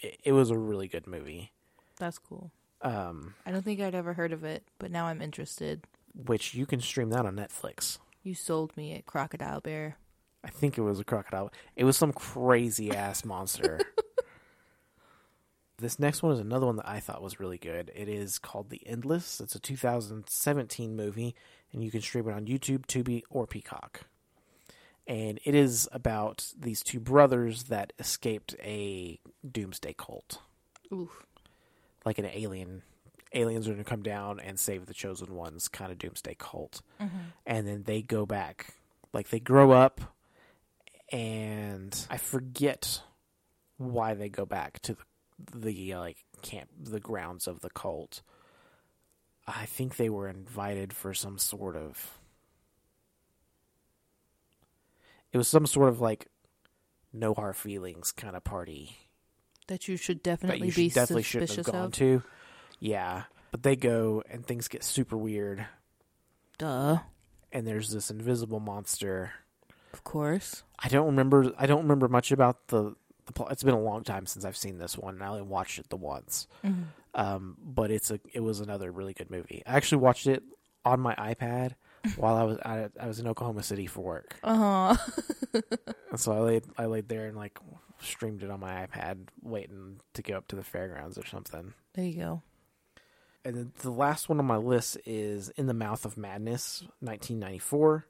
it, 0.00 0.18
it 0.24 0.32
was 0.32 0.50
a 0.50 0.58
really 0.58 0.88
good 0.88 1.06
movie, 1.06 1.52
That's 1.98 2.18
cool. 2.18 2.50
um, 2.82 3.34
I 3.46 3.50
don't 3.52 3.64
think 3.64 3.80
I'd 3.80 3.94
ever 3.94 4.12
heard 4.14 4.32
of 4.32 4.44
it, 4.44 4.64
but 4.78 4.90
now 4.90 5.06
I'm 5.06 5.22
interested. 5.22 5.84
which 6.14 6.54
you 6.54 6.66
can 6.66 6.80
stream 6.80 7.10
that 7.10 7.24
on 7.26 7.36
Netflix. 7.36 7.98
You 8.22 8.34
sold 8.34 8.76
me 8.76 8.94
at 8.94 9.06
Crocodile 9.06 9.60
Bear. 9.60 9.96
I 10.44 10.50
think 10.50 10.76
it 10.76 10.82
was 10.82 10.98
a 11.00 11.04
crocodile. 11.04 11.52
It 11.76 11.84
was 11.84 11.96
some 11.96 12.12
crazy 12.12 12.90
ass 12.90 13.24
monster. 13.24 13.78
this 15.78 15.98
next 15.98 16.22
one 16.22 16.32
is 16.32 16.38
another 16.40 16.66
one 16.66 16.76
that 16.76 16.88
I 16.88 17.00
thought 17.00 17.22
was 17.22 17.40
really 17.40 17.58
good. 17.58 17.90
It 17.94 18.08
is 18.08 18.38
called 18.38 18.70
The 18.70 18.86
Endless. 18.86 19.40
It's 19.40 19.54
a 19.54 19.60
2017 19.60 20.94
movie, 20.94 21.34
and 21.72 21.82
you 21.82 21.90
can 21.90 22.00
stream 22.00 22.28
it 22.28 22.32
on 22.32 22.46
YouTube, 22.46 22.86
Tubi, 22.86 23.22
or 23.30 23.46
Peacock. 23.46 24.02
And 25.06 25.40
it 25.44 25.54
is 25.54 25.88
about 25.92 26.46
these 26.58 26.82
two 26.82 27.00
brothers 27.00 27.64
that 27.64 27.92
escaped 27.98 28.54
a 28.62 29.18
doomsday 29.50 29.94
cult, 29.98 30.38
Oof. 30.92 31.26
like 32.04 32.18
an 32.18 32.26
alien. 32.26 32.82
Aliens 33.34 33.66
are 33.66 33.72
going 33.72 33.82
to 33.82 33.88
come 33.88 34.02
down 34.02 34.38
and 34.40 34.58
save 34.60 34.86
the 34.86 34.94
chosen 34.94 35.34
ones, 35.34 35.66
kind 35.66 35.90
of 35.90 35.98
doomsday 35.98 36.36
cult 36.38 36.82
and 37.46 37.66
then 37.66 37.82
they 37.84 38.02
go 38.02 38.26
back 38.26 38.74
like 39.12 39.28
they 39.28 39.40
grow 39.40 39.70
up 39.72 40.00
and 41.10 42.06
i 42.10 42.16
forget 42.16 43.02
why 43.76 44.14
they 44.14 44.28
go 44.28 44.44
back 44.46 44.80
to 44.80 44.94
the, 44.94 45.04
the 45.54 45.92
uh, 45.94 46.00
like 46.00 46.18
camp 46.42 46.68
the 46.80 47.00
grounds 47.00 47.46
of 47.46 47.60
the 47.60 47.70
cult 47.70 48.22
i 49.46 49.64
think 49.66 49.96
they 49.96 50.08
were 50.08 50.28
invited 50.28 50.92
for 50.92 51.12
some 51.14 51.38
sort 51.38 51.76
of 51.76 52.18
it 55.32 55.38
was 55.38 55.48
some 55.48 55.66
sort 55.66 55.88
of 55.88 56.00
like 56.00 56.28
no 57.12 57.34
hard 57.34 57.56
feelings 57.56 58.12
kind 58.12 58.36
of 58.36 58.44
party 58.44 58.96
That 59.68 59.88
you 59.88 59.96
should 59.96 60.18
that 60.18 60.40
definitely 60.40 60.68
you 60.68 60.72
be 60.72 60.88
should, 60.88 60.94
definitely 60.94 61.22
shouldn't 61.24 61.54
have 61.56 61.66
gone 61.66 61.84
of. 61.86 61.92
to 61.92 62.22
yeah 62.80 63.24
but 63.50 63.62
they 63.62 63.76
go 63.76 64.22
and 64.30 64.46
things 64.46 64.68
get 64.68 64.82
super 64.84 65.16
weird 65.16 65.66
Duh. 66.58 66.98
and 67.52 67.66
there's 67.66 67.90
this 67.90 68.10
invisible 68.10 68.60
monster. 68.60 69.32
Of 69.92 70.04
course. 70.04 70.62
I 70.78 70.88
don't 70.88 71.06
remember. 71.06 71.52
I 71.58 71.66
don't 71.66 71.82
remember 71.82 72.08
much 72.08 72.32
about 72.32 72.68
the 72.68 72.94
the 73.26 73.32
plot. 73.32 73.52
It's 73.52 73.62
been 73.62 73.74
a 73.74 73.80
long 73.80 74.04
time 74.04 74.26
since 74.26 74.44
I've 74.44 74.56
seen 74.56 74.78
this 74.78 74.96
one. 74.96 75.14
and 75.14 75.22
I 75.22 75.28
only 75.28 75.42
watched 75.42 75.78
it 75.78 75.88
the 75.90 75.96
once. 75.96 76.46
Mm-hmm. 76.64 76.82
Um, 77.14 77.56
but 77.62 77.90
it's 77.90 78.10
a 78.10 78.20
it 78.32 78.40
was 78.40 78.60
another 78.60 78.90
really 78.90 79.12
good 79.12 79.30
movie. 79.30 79.62
I 79.66 79.76
actually 79.76 79.98
watched 80.02 80.26
it 80.26 80.42
on 80.84 81.00
my 81.00 81.14
iPad 81.16 81.74
while 82.16 82.36
I 82.36 82.42
was 82.42 82.58
I, 82.64 82.88
I 83.00 83.06
was 83.06 83.18
in 83.20 83.28
Oklahoma 83.28 83.62
City 83.62 83.86
for 83.86 84.00
work. 84.00 84.36
Uh 84.42 84.94
huh. 84.94 85.60
And 86.10 86.20
so 86.20 86.32
I 86.32 86.40
laid 86.40 86.64
I 86.76 86.84
laid 86.86 87.08
there 87.08 87.26
and 87.26 87.36
like 87.36 87.58
streamed 87.98 88.42
it 88.42 88.50
on 88.50 88.60
my 88.60 88.86
iPad, 88.86 89.28
waiting 89.42 90.00
to 90.12 90.22
go 90.22 90.36
up 90.36 90.46
to 90.48 90.56
the 90.56 90.62
fairgrounds 90.62 91.16
or 91.16 91.24
something. 91.24 91.72
There 91.94 92.04
you 92.04 92.16
go. 92.18 92.42
And 93.44 93.56
then 93.56 93.72
the 93.80 93.90
last 93.90 94.28
one 94.28 94.38
on 94.38 94.44
my 94.44 94.58
list 94.58 94.98
is 95.06 95.48
In 95.56 95.66
the 95.66 95.74
Mouth 95.74 96.04
of 96.04 96.16
Madness, 96.18 96.82
1994. 97.00 98.06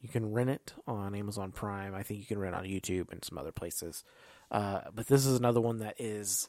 You 0.00 0.08
can 0.08 0.32
rent 0.32 0.50
it 0.50 0.72
on 0.86 1.14
Amazon 1.14 1.52
Prime. 1.52 1.94
I 1.94 2.02
think 2.02 2.20
you 2.20 2.26
can 2.26 2.38
rent 2.38 2.54
it 2.54 2.58
on 2.58 2.64
YouTube 2.64 3.12
and 3.12 3.24
some 3.24 3.38
other 3.38 3.52
places. 3.52 4.04
Uh, 4.50 4.80
but 4.94 5.06
this 5.06 5.26
is 5.26 5.38
another 5.38 5.60
one 5.60 5.78
that 5.78 5.96
is 5.98 6.48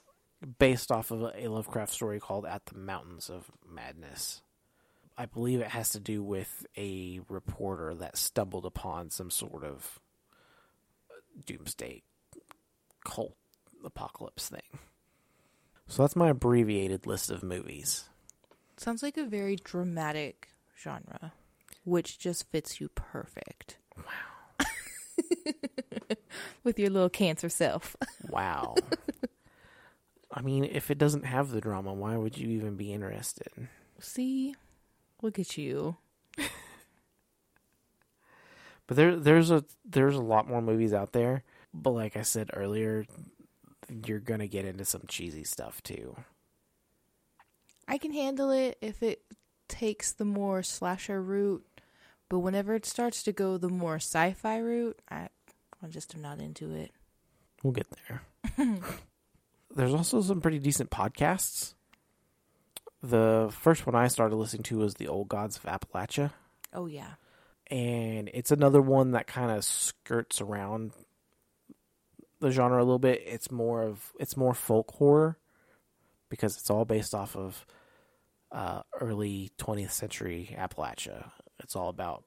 based 0.59 0.91
off 0.91 1.11
of 1.11 1.21
a 1.35 1.47
Lovecraft 1.47 1.91
story 1.91 2.19
called 2.19 2.45
At 2.45 2.65
the 2.67 2.77
Mountains 2.77 3.29
of 3.29 3.51
Madness. 3.69 4.41
I 5.17 5.25
believe 5.25 5.61
it 5.61 5.69
has 5.69 5.89
to 5.89 5.99
do 5.99 6.23
with 6.23 6.65
a 6.77 7.21
reporter 7.27 7.95
that 7.95 8.17
stumbled 8.17 8.65
upon 8.65 9.09
some 9.09 9.31
sort 9.31 9.63
of 9.63 9.99
uh, 11.09 11.41
doomsday 11.45 12.03
cult 13.03 13.35
apocalypse 13.83 14.49
thing. 14.49 14.79
So 15.87 16.03
that's 16.03 16.15
my 16.15 16.29
abbreviated 16.29 17.07
list 17.07 17.31
of 17.31 17.41
movies. 17.41 18.09
Sounds 18.75 19.01
like 19.01 19.17
a 19.17 19.23
very 19.23 19.55
dramatic 19.55 20.49
genre, 20.79 21.33
which 21.83 22.19
just 22.19 22.49
fits 22.51 22.79
you 22.79 22.89
perfect. 22.89 23.77
Wow. 23.97 24.65
With 26.63 26.77
your 26.77 26.89
little 26.89 27.09
cancer 27.09 27.49
self. 27.49 27.95
Wow. 28.29 28.75
I 30.31 30.41
mean, 30.41 30.65
if 30.65 30.91
it 30.91 30.99
doesn't 30.99 31.25
have 31.25 31.49
the 31.49 31.61
drama, 31.61 31.93
why 31.93 32.17
would 32.17 32.37
you 32.37 32.49
even 32.49 32.75
be 32.75 32.93
interested? 32.93 33.49
See? 33.99 34.53
Look 35.21 35.39
at 35.39 35.57
you. 35.57 35.97
But 38.87 38.95
there 38.95 39.15
there's 39.17 39.51
a 39.51 39.65
there's 39.85 40.15
a 40.15 40.21
lot 40.21 40.47
more 40.47 40.61
movies 40.61 40.93
out 40.93 41.11
there, 41.11 41.43
but 41.73 41.91
like 41.91 42.15
I 42.15 42.21
said 42.21 42.49
earlier, 42.53 43.05
you're 44.05 44.19
going 44.19 44.39
to 44.39 44.47
get 44.47 44.65
into 44.65 44.85
some 44.85 45.03
cheesy 45.07 45.43
stuff 45.43 45.83
too. 45.83 46.15
I 47.87 47.97
can 47.97 48.13
handle 48.13 48.49
it 48.49 48.77
if 48.81 49.03
it 49.03 49.21
takes 49.67 50.13
the 50.13 50.25
more 50.25 50.63
slasher 50.63 51.21
route, 51.21 51.65
but 52.29 52.39
whenever 52.39 52.75
it 52.75 52.85
starts 52.85 53.23
to 53.23 53.33
go 53.33 53.57
the 53.57 53.69
more 53.69 53.95
sci-fi 53.95 54.57
route, 54.57 55.01
I 55.11 55.27
I 55.83 55.87
just 55.89 56.15
am 56.15 56.21
not 56.21 56.39
into 56.39 56.71
it. 56.71 56.91
We'll 57.63 57.73
get 57.73 57.87
there. 58.07 58.21
There's 59.75 59.93
also 59.93 60.21
some 60.21 60.39
pretty 60.39 60.59
decent 60.59 60.91
podcasts. 60.91 61.73
The 63.03 63.49
first 63.51 63.85
one 63.85 63.95
I 63.95 64.07
started 64.07 64.35
listening 64.35 64.63
to 64.63 64.79
was 64.79 64.95
The 64.95 65.07
Old 65.07 65.27
Gods 65.27 65.57
of 65.57 65.63
Appalachia. 65.63 66.31
Oh 66.73 66.85
yeah. 66.87 67.11
and 67.67 68.29
it's 68.33 68.51
another 68.51 68.81
one 68.81 69.11
that 69.11 69.27
kind 69.27 69.51
of 69.51 69.63
skirts 69.63 70.41
around 70.41 70.91
the 72.39 72.51
genre 72.51 72.77
a 72.77 72.83
little 72.83 72.99
bit. 72.99 73.23
It's 73.25 73.51
more 73.51 73.83
of 73.83 74.11
it's 74.19 74.37
more 74.37 74.53
folk 74.53 74.91
horror 74.91 75.37
because 76.29 76.57
it's 76.57 76.69
all 76.69 76.85
based 76.85 77.13
off 77.15 77.35
of 77.35 77.65
uh, 78.51 78.81
early 78.99 79.51
20th 79.57 79.91
century 79.91 80.55
Appalachia. 80.57 81.31
It's 81.59 81.75
all 81.75 81.89
about 81.89 82.23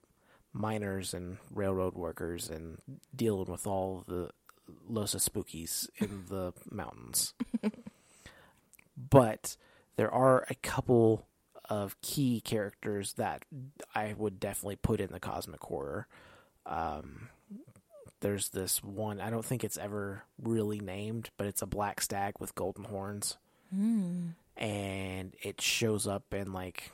miners 0.53 1.15
and 1.15 1.39
railroad 1.53 1.95
workers 1.95 2.49
and 2.51 2.79
dealing 3.15 3.51
with 3.51 3.67
all 3.67 4.05
the 4.09 4.31
Los 4.89 5.15
Spookies 5.15 5.89
in 5.99 6.25
the 6.29 6.53
mountains. 6.71 7.35
but 8.97 9.57
there 9.97 10.11
are 10.11 10.47
a 10.49 10.55
couple 10.57 11.27
of 11.69 12.01
key 12.01 12.41
characters 12.41 13.13
that 13.15 13.45
I 13.95 14.15
would 14.17 14.41
definitely 14.41 14.77
put 14.77 15.01
in 15.01 15.13
the 15.13 15.21
cosmic 15.21 15.63
horror. 15.63 16.07
Um, 16.67 17.29
there's 18.21 18.51
this 18.51 18.83
one, 18.83 19.21
I 19.21 19.31
don't 19.31 19.45
think 19.45 19.65
it's 19.65 19.79
ever 19.79 20.25
really 20.43 20.81
named, 20.81 21.31
but 21.37 21.47
it's 21.47 21.63
a 21.63 21.67
black 21.67 22.01
stag 22.01 22.35
with 22.39 22.55
golden 22.55 22.85
horns. 22.85 23.39
And 24.57 25.35
it 25.43 25.61
shows 25.61 26.07
up 26.07 26.35
in 26.35 26.53
like, 26.53 26.91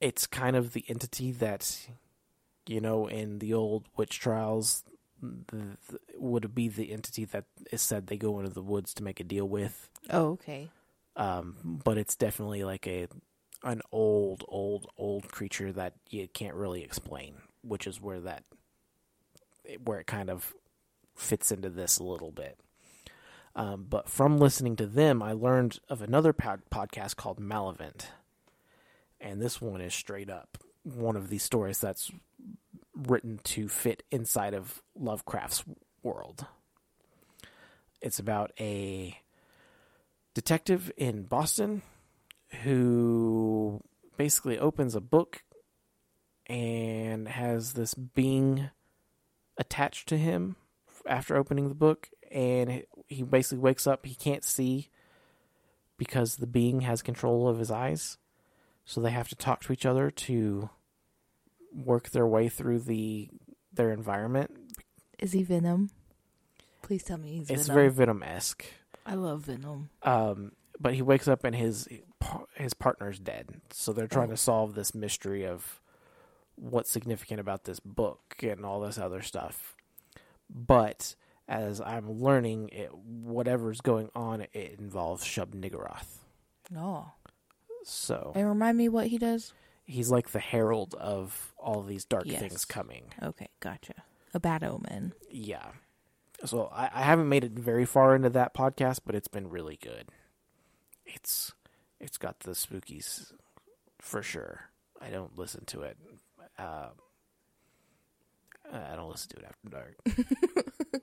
it's 0.00 0.26
kind 0.26 0.56
of 0.56 0.72
the 0.72 0.84
entity 0.88 1.32
that, 1.32 1.86
you 2.66 2.80
know, 2.80 3.08
in 3.08 3.40
the 3.40 3.52
old 3.52 3.84
witch 3.96 4.20
trials, 4.20 4.84
the, 5.20 5.76
the, 5.90 5.98
would 6.16 6.54
be 6.54 6.68
the 6.68 6.92
entity 6.92 7.26
that 7.26 7.44
is 7.70 7.82
said 7.82 8.06
they 8.06 8.16
go 8.16 8.38
into 8.38 8.52
the 8.52 8.62
woods 8.62 8.94
to 8.94 9.02
make 9.02 9.20
a 9.20 9.24
deal 9.24 9.46
with 9.46 9.90
Oh, 10.08 10.30
okay. 10.30 10.70
Um, 11.20 11.56
but 11.84 11.98
it's 11.98 12.16
definitely 12.16 12.64
like 12.64 12.86
a 12.86 13.06
an 13.62 13.82
old, 13.92 14.42
old, 14.48 14.86
old 14.96 15.30
creature 15.30 15.70
that 15.70 15.92
you 16.08 16.26
can't 16.28 16.54
really 16.54 16.82
explain, 16.82 17.34
which 17.60 17.86
is 17.86 18.00
where 18.00 18.20
that 18.20 18.44
where 19.84 20.00
it 20.00 20.06
kind 20.06 20.30
of 20.30 20.54
fits 21.14 21.52
into 21.52 21.68
this 21.68 21.98
a 21.98 22.04
little 22.04 22.30
bit. 22.32 22.58
Um, 23.54 23.84
but 23.86 24.08
from 24.08 24.38
listening 24.38 24.76
to 24.76 24.86
them, 24.86 25.22
I 25.22 25.32
learned 25.32 25.78
of 25.90 26.00
another 26.00 26.32
pod- 26.32 26.62
podcast 26.72 27.16
called 27.16 27.38
Malevolent, 27.38 28.08
and 29.20 29.42
this 29.42 29.60
one 29.60 29.82
is 29.82 29.92
straight 29.92 30.30
up 30.30 30.56
one 30.84 31.16
of 31.16 31.28
these 31.28 31.42
stories 31.42 31.80
that's 31.80 32.10
written 32.96 33.40
to 33.44 33.68
fit 33.68 34.04
inside 34.10 34.54
of 34.54 34.80
Lovecraft's 34.98 35.64
world. 36.02 36.46
It's 38.00 38.18
about 38.18 38.52
a 38.58 39.20
detective 40.34 40.92
in 40.96 41.24
Boston 41.24 41.82
who 42.62 43.80
basically 44.16 44.58
opens 44.58 44.94
a 44.94 45.00
book 45.00 45.42
and 46.46 47.28
has 47.28 47.74
this 47.74 47.94
being 47.94 48.70
attached 49.56 50.08
to 50.08 50.18
him 50.18 50.56
after 51.06 51.36
opening 51.36 51.68
the 51.68 51.74
book. 51.74 52.08
And 52.30 52.84
he 53.06 53.22
basically 53.22 53.58
wakes 53.58 53.86
up. 53.86 54.06
He 54.06 54.14
can't 54.14 54.44
see 54.44 54.88
because 55.96 56.36
the 56.36 56.46
being 56.46 56.80
has 56.82 57.02
control 57.02 57.48
of 57.48 57.58
his 57.58 57.70
eyes. 57.70 58.18
So 58.84 59.00
they 59.00 59.10
have 59.10 59.28
to 59.28 59.36
talk 59.36 59.62
to 59.62 59.72
each 59.72 59.86
other 59.86 60.10
to 60.10 60.70
work 61.72 62.10
their 62.10 62.26
way 62.26 62.48
through 62.48 62.80
the 62.80 63.30
their 63.72 63.92
environment. 63.92 64.50
Is 65.18 65.32
he 65.32 65.42
Venom? 65.44 65.90
Please 66.82 67.04
tell 67.04 67.18
me 67.18 67.36
he's 67.36 67.50
it's 67.50 67.66
Venom. 67.66 67.74
very 67.74 67.90
venom-esque 67.90 68.64
I 69.06 69.14
love 69.14 69.42
Venom. 69.42 69.90
um, 70.02 70.52
but 70.78 70.94
he 70.94 71.02
wakes 71.02 71.28
up 71.28 71.44
and 71.44 71.54
his 71.54 71.88
his 72.54 72.74
partner's 72.74 73.18
dead. 73.18 73.60
So 73.70 73.92
they're 73.92 74.06
trying 74.06 74.28
Oh. 74.28 74.32
to 74.32 74.36
solve 74.36 74.74
this 74.74 74.94
mystery 74.94 75.44
of 75.46 75.80
what's 76.56 76.90
significant 76.90 77.40
about 77.40 77.64
this 77.64 77.80
book 77.80 78.36
and 78.42 78.64
all 78.64 78.80
this 78.80 78.98
other 78.98 79.22
stuff. 79.22 79.74
But 80.48 81.14
as 81.48 81.80
I'm 81.80 82.10
learning, 82.20 82.68
it, 82.70 82.94
whatever's 82.94 83.80
going 83.80 84.10
on, 84.14 84.42
it 84.52 84.76
involves 84.78 85.24
Shub 85.24 85.48
Niggurath. 85.54 86.18
No. 86.70 87.12
So 87.84 88.32
And 88.34 88.46
remind 88.48 88.76
me 88.78 88.88
what 88.88 89.06
he 89.08 89.18
does? 89.18 89.52
he's 89.84 90.10
like 90.10 90.30
the 90.30 90.38
herald 90.40 90.94
of 90.94 91.52
all 91.58 91.82
these 91.82 92.04
dark 92.04 92.24
Yes. 92.26 92.40
things 92.40 92.64
coming. 92.64 93.12
Okay, 93.22 93.48
gotcha. 93.60 93.94
A 94.34 94.38
bad 94.40 94.62
omen. 94.62 95.14
Yeah. 95.28 95.72
So 96.44 96.70
I, 96.72 96.90
I 96.92 97.02
haven't 97.02 97.28
made 97.28 97.44
it 97.44 97.52
very 97.52 97.84
far 97.84 98.14
into 98.14 98.30
that 98.30 98.54
podcast, 98.54 99.00
but 99.04 99.14
it's 99.14 99.28
been 99.28 99.50
really 99.50 99.78
good. 99.82 100.08
It's 101.04 101.52
it's 101.98 102.18
got 102.18 102.40
the 102.40 102.52
spookies 102.52 103.32
for 103.98 104.22
sure. 104.22 104.70
I 105.00 105.10
don't 105.10 105.36
listen 105.38 105.64
to 105.66 105.82
it. 105.82 105.96
Uh, 106.58 106.88
I 108.72 108.96
don't 108.96 109.10
listen 109.10 109.30
to 109.30 109.36
it 109.38 109.46
after 109.48 109.68
dark. 109.68 111.02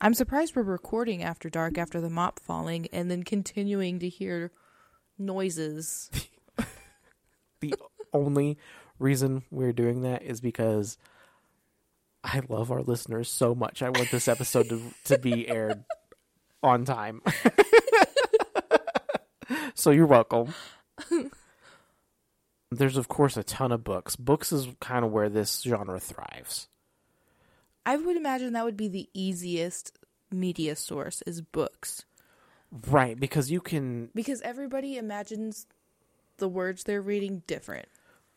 I'm 0.00 0.14
surprised 0.14 0.54
we're 0.54 0.62
recording 0.62 1.22
after 1.22 1.48
dark 1.48 1.78
after 1.78 2.00
the 2.00 2.10
mop 2.10 2.38
falling 2.38 2.86
and 2.92 3.10
then 3.10 3.22
continuing 3.22 3.98
to 4.00 4.08
hear 4.08 4.52
noises. 5.18 6.10
the 7.60 7.74
only 8.12 8.58
reason 8.98 9.42
we're 9.50 9.72
doing 9.72 10.02
that 10.02 10.22
is 10.22 10.40
because 10.40 10.98
I 12.26 12.42
love 12.48 12.72
our 12.72 12.82
listeners 12.82 13.28
so 13.28 13.54
much. 13.54 13.82
I 13.82 13.90
want 13.90 14.10
this 14.10 14.28
episode 14.28 14.68
to 14.68 14.82
to 15.04 15.18
be 15.18 15.48
aired 15.48 15.84
on 16.62 16.84
time. 16.84 17.22
so 19.74 19.92
you're 19.92 20.06
welcome. 20.06 20.52
There's 22.70 22.96
of 22.96 23.08
course 23.08 23.36
a 23.36 23.44
ton 23.44 23.70
of 23.70 23.84
books. 23.84 24.16
Books 24.16 24.52
is 24.52 24.66
kind 24.80 25.04
of 25.04 25.12
where 25.12 25.28
this 25.28 25.62
genre 25.62 26.00
thrives. 26.00 26.68
I 27.86 27.96
would 27.96 28.16
imagine 28.16 28.52
that 28.54 28.64
would 28.64 28.76
be 28.76 28.88
the 28.88 29.08
easiest 29.14 29.96
media 30.32 30.74
source 30.74 31.22
is 31.24 31.40
books 31.40 32.04
Right, 32.72 33.18
because 33.18 33.50
you 33.50 33.60
can 33.60 34.10
because 34.14 34.40
everybody 34.42 34.96
imagines 34.96 35.66
the 36.38 36.48
words 36.48 36.84
they're 36.84 37.00
reading 37.00 37.42
different. 37.46 37.86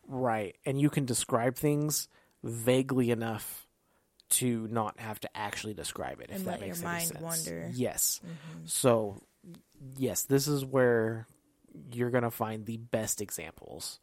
Right. 0.06 0.56
And 0.64 0.80
you 0.80 0.90
can 0.90 1.04
describe 1.04 1.56
things 1.56 2.08
vaguely 2.42 3.10
enough 3.10 3.66
to 4.30 4.66
not 4.68 4.98
have 5.00 5.20
to 5.20 5.36
actually 5.36 5.74
describe 5.74 6.20
it 6.20 6.30
if 6.30 6.36
And 6.36 6.44
that 6.46 6.50
let 6.52 6.60
your 6.60 6.68
makes 6.68 6.82
mind 6.82 6.96
any 7.02 7.06
sense. 7.06 7.22
wander. 7.22 7.70
Yes. 7.74 8.20
Mm-hmm. 8.24 8.66
So 8.66 9.20
yes, 9.96 10.22
this 10.22 10.46
is 10.48 10.64
where 10.64 11.26
you're 11.92 12.10
going 12.10 12.24
to 12.24 12.30
find 12.30 12.66
the 12.66 12.76
best 12.78 13.20
examples. 13.20 14.00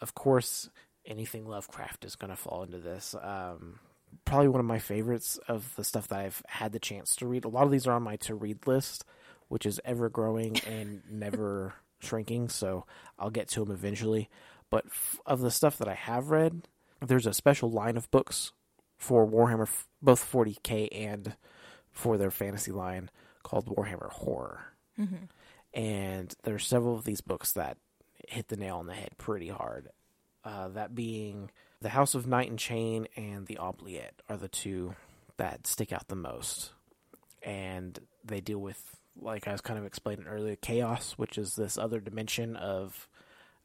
Of 0.00 0.14
course, 0.14 0.68
anything 1.06 1.46
Lovecraft 1.46 2.04
is 2.04 2.16
going 2.16 2.30
to 2.30 2.36
fall 2.36 2.62
into 2.62 2.78
this. 2.78 3.14
Um, 3.20 3.78
probably 4.24 4.48
one 4.48 4.60
of 4.60 4.66
my 4.66 4.78
favorites 4.78 5.38
of 5.48 5.74
the 5.76 5.84
stuff 5.84 6.08
that 6.08 6.18
I've 6.18 6.42
had 6.46 6.72
the 6.72 6.78
chance 6.78 7.16
to 7.16 7.26
read. 7.26 7.44
A 7.44 7.48
lot 7.48 7.64
of 7.64 7.70
these 7.70 7.86
are 7.86 7.92
on 7.92 8.02
my 8.02 8.16
to 8.16 8.34
read 8.34 8.66
list, 8.66 9.04
which 9.48 9.66
is 9.66 9.80
ever 9.84 10.08
growing 10.08 10.58
and 10.66 11.02
never 11.10 11.74
shrinking. 12.00 12.48
So 12.48 12.86
I'll 13.18 13.30
get 13.30 13.48
to 13.50 13.60
them 13.64 13.70
eventually. 13.74 14.28
But 14.70 14.86
f- 14.86 15.20
of 15.26 15.40
the 15.40 15.50
stuff 15.50 15.78
that 15.78 15.88
I 15.88 15.94
have 15.94 16.30
read, 16.30 16.66
there's 17.04 17.26
a 17.26 17.34
special 17.34 17.70
line 17.70 17.96
of 17.96 18.10
books 18.10 18.52
for 19.04 19.26
Warhammer, 19.26 19.68
both 20.00 20.32
40k 20.32 20.88
and 20.90 21.36
for 21.92 22.16
their 22.16 22.30
fantasy 22.30 22.72
line 22.72 23.10
called 23.42 23.66
Warhammer 23.66 24.10
Horror. 24.10 24.72
Mm-hmm. 24.98 25.26
And 25.74 26.34
there's 26.44 26.66
several 26.66 26.94
of 26.94 27.04
these 27.04 27.20
books 27.20 27.52
that 27.52 27.76
hit 28.26 28.48
the 28.48 28.56
nail 28.56 28.78
on 28.78 28.86
the 28.86 28.94
head 28.94 29.10
pretty 29.18 29.48
hard. 29.48 29.90
Uh, 30.42 30.68
that 30.68 30.94
being 30.94 31.50
The 31.82 31.90
House 31.90 32.14
of 32.14 32.26
Night 32.26 32.48
and 32.48 32.58
Chain 32.58 33.06
and 33.14 33.46
The 33.46 33.58
Oubliette 33.58 34.22
are 34.30 34.38
the 34.38 34.48
two 34.48 34.94
that 35.36 35.66
stick 35.66 35.92
out 35.92 36.08
the 36.08 36.16
most. 36.16 36.72
And 37.42 37.98
they 38.24 38.40
deal 38.40 38.58
with, 38.58 38.96
like 39.20 39.46
I 39.46 39.52
was 39.52 39.60
kind 39.60 39.78
of 39.78 39.84
explaining 39.84 40.26
earlier, 40.26 40.56
chaos, 40.56 41.12
which 41.18 41.36
is 41.36 41.56
this 41.56 41.76
other 41.76 42.00
dimension 42.00 42.56
of. 42.56 43.06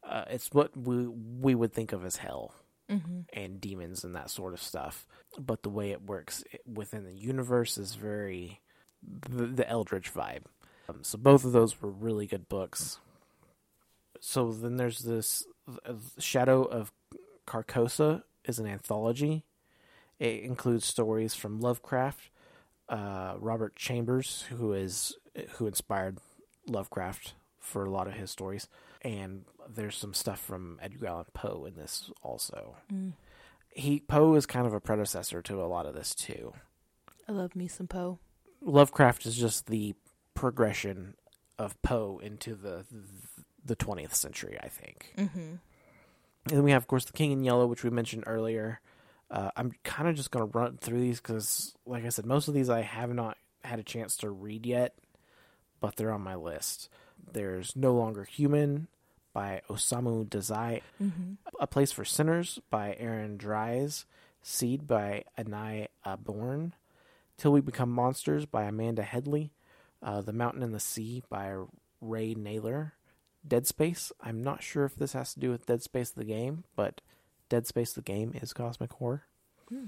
Uh, 0.02 0.24
it's 0.30 0.48
what 0.52 0.74
we 0.76 1.06
we 1.06 1.54
would 1.54 1.74
think 1.74 1.92
of 1.92 2.06
as 2.06 2.16
hell 2.16 2.54
Mm-hmm. 2.90 3.20
and 3.32 3.60
demons 3.60 4.02
and 4.02 4.16
that 4.16 4.30
sort 4.30 4.52
of 4.52 4.60
stuff. 4.60 5.06
But 5.38 5.62
the 5.62 5.70
way 5.70 5.92
it 5.92 6.02
works 6.02 6.42
within 6.66 7.04
the 7.04 7.14
universe 7.14 7.78
is 7.78 7.94
very 7.94 8.60
the, 9.02 9.46
the 9.46 9.68
Eldritch 9.68 10.12
vibe. 10.12 10.42
Um, 10.88 10.98
so 11.02 11.16
both 11.16 11.44
of 11.44 11.52
those 11.52 11.80
were 11.80 11.90
really 11.90 12.26
good 12.26 12.48
books. 12.48 12.98
So 14.20 14.52
then 14.52 14.76
there's 14.76 15.00
this 15.00 15.44
uh, 15.86 15.94
Shadow 16.18 16.64
of 16.64 16.92
Carcosa 17.46 18.22
is 18.44 18.58
an 18.58 18.66
anthology. 18.66 19.44
It 20.18 20.42
includes 20.42 20.84
stories 20.84 21.34
from 21.34 21.60
Lovecraft, 21.60 22.30
uh, 22.88 23.34
Robert 23.38 23.76
Chambers, 23.76 24.46
who 24.50 24.72
is 24.72 25.16
who 25.52 25.66
inspired 25.66 26.18
Lovecraft 26.66 27.34
for 27.58 27.84
a 27.84 27.90
lot 27.90 28.06
of 28.06 28.14
his 28.14 28.30
stories, 28.30 28.68
and 29.02 29.44
there's 29.68 29.96
some 29.96 30.14
stuff 30.14 30.40
from 30.40 30.78
Edgar 30.82 31.06
Allan 31.06 31.26
Poe 31.32 31.64
in 31.66 31.76
this 31.76 32.10
also. 32.22 32.76
Mm. 32.92 33.12
He 33.68 34.00
Poe 34.00 34.34
is 34.34 34.46
kind 34.46 34.66
of 34.66 34.74
a 34.74 34.80
predecessor 34.80 35.42
to 35.42 35.62
a 35.62 35.66
lot 35.66 35.86
of 35.86 35.94
this 35.94 36.14
too. 36.14 36.52
I 37.28 37.32
love 37.32 37.54
me 37.54 37.68
some 37.68 37.86
Poe. 37.86 38.18
Lovecraft 38.60 39.26
is 39.26 39.36
just 39.36 39.66
the 39.66 39.94
progression 40.34 41.14
of 41.58 41.80
Poe 41.82 42.20
into 42.22 42.54
the 42.54 42.84
the 43.64 43.76
20th 43.76 44.14
century, 44.14 44.58
I 44.60 44.68
think. 44.68 45.12
Mm-hmm. 45.16 45.38
And 46.46 46.56
then 46.56 46.62
we 46.62 46.70
have, 46.70 46.82
of 46.82 46.88
course, 46.88 47.04
the 47.04 47.12
King 47.12 47.32
in 47.32 47.44
Yellow, 47.44 47.66
which 47.66 47.84
we 47.84 47.90
mentioned 47.90 48.24
earlier. 48.26 48.80
Uh, 49.30 49.50
I'm 49.56 49.72
kind 49.84 50.08
of 50.08 50.16
just 50.16 50.30
going 50.30 50.50
to 50.50 50.58
run 50.58 50.78
through 50.78 51.00
these 51.00 51.20
because, 51.20 51.74
like 51.86 52.04
I 52.04 52.08
said, 52.08 52.26
most 52.26 52.48
of 52.48 52.54
these 52.54 52.70
I 52.70 52.80
have 52.80 53.12
not 53.14 53.36
had 53.62 53.78
a 53.78 53.84
chance 53.84 54.16
to 54.18 54.30
read 54.30 54.66
yet, 54.66 54.94
but 55.80 55.96
they're 55.96 56.12
on 56.12 56.22
my 56.22 56.34
list. 56.34 56.88
There's 57.32 57.74
No 57.76 57.94
Longer 57.94 58.24
Human 58.24 58.88
by 59.32 59.62
Osamu 59.68 60.26
Dazai, 60.28 60.82
Mm-hmm. 61.02 61.34
A 61.60 61.66
Place 61.66 61.92
for 61.92 62.04
Sinners 62.04 62.60
by 62.70 62.96
Aaron 62.98 63.36
Dries, 63.36 64.06
Seed 64.42 64.86
by 64.86 65.24
Ania 65.38 65.88
Ahlborn, 66.04 66.72
Till 67.36 67.52
We 67.52 67.60
Become 67.60 67.90
Monsters 67.90 68.46
by 68.46 68.64
Amanda 68.64 69.02
Headley, 69.02 69.52
uh, 70.02 70.20
The 70.22 70.32
Mountain 70.32 70.62
and 70.62 70.74
the 70.74 70.80
Sea 70.80 71.22
by 71.28 71.54
Ray 72.00 72.34
Nayler, 72.34 72.92
Dead 73.46 73.66
Space. 73.66 74.12
I'm 74.20 74.42
not 74.42 74.62
sure 74.62 74.84
if 74.84 74.96
this 74.96 75.12
has 75.12 75.34
to 75.34 75.40
do 75.40 75.50
with 75.50 75.66
Dead 75.66 75.82
Space 75.82 76.10
the 76.10 76.24
game, 76.24 76.64
but 76.76 77.00
Dead 77.48 77.66
Space 77.66 77.92
the 77.92 78.02
game 78.02 78.32
is 78.34 78.52
cosmic 78.52 78.92
horror. 78.94 79.24
Hmm. 79.68 79.86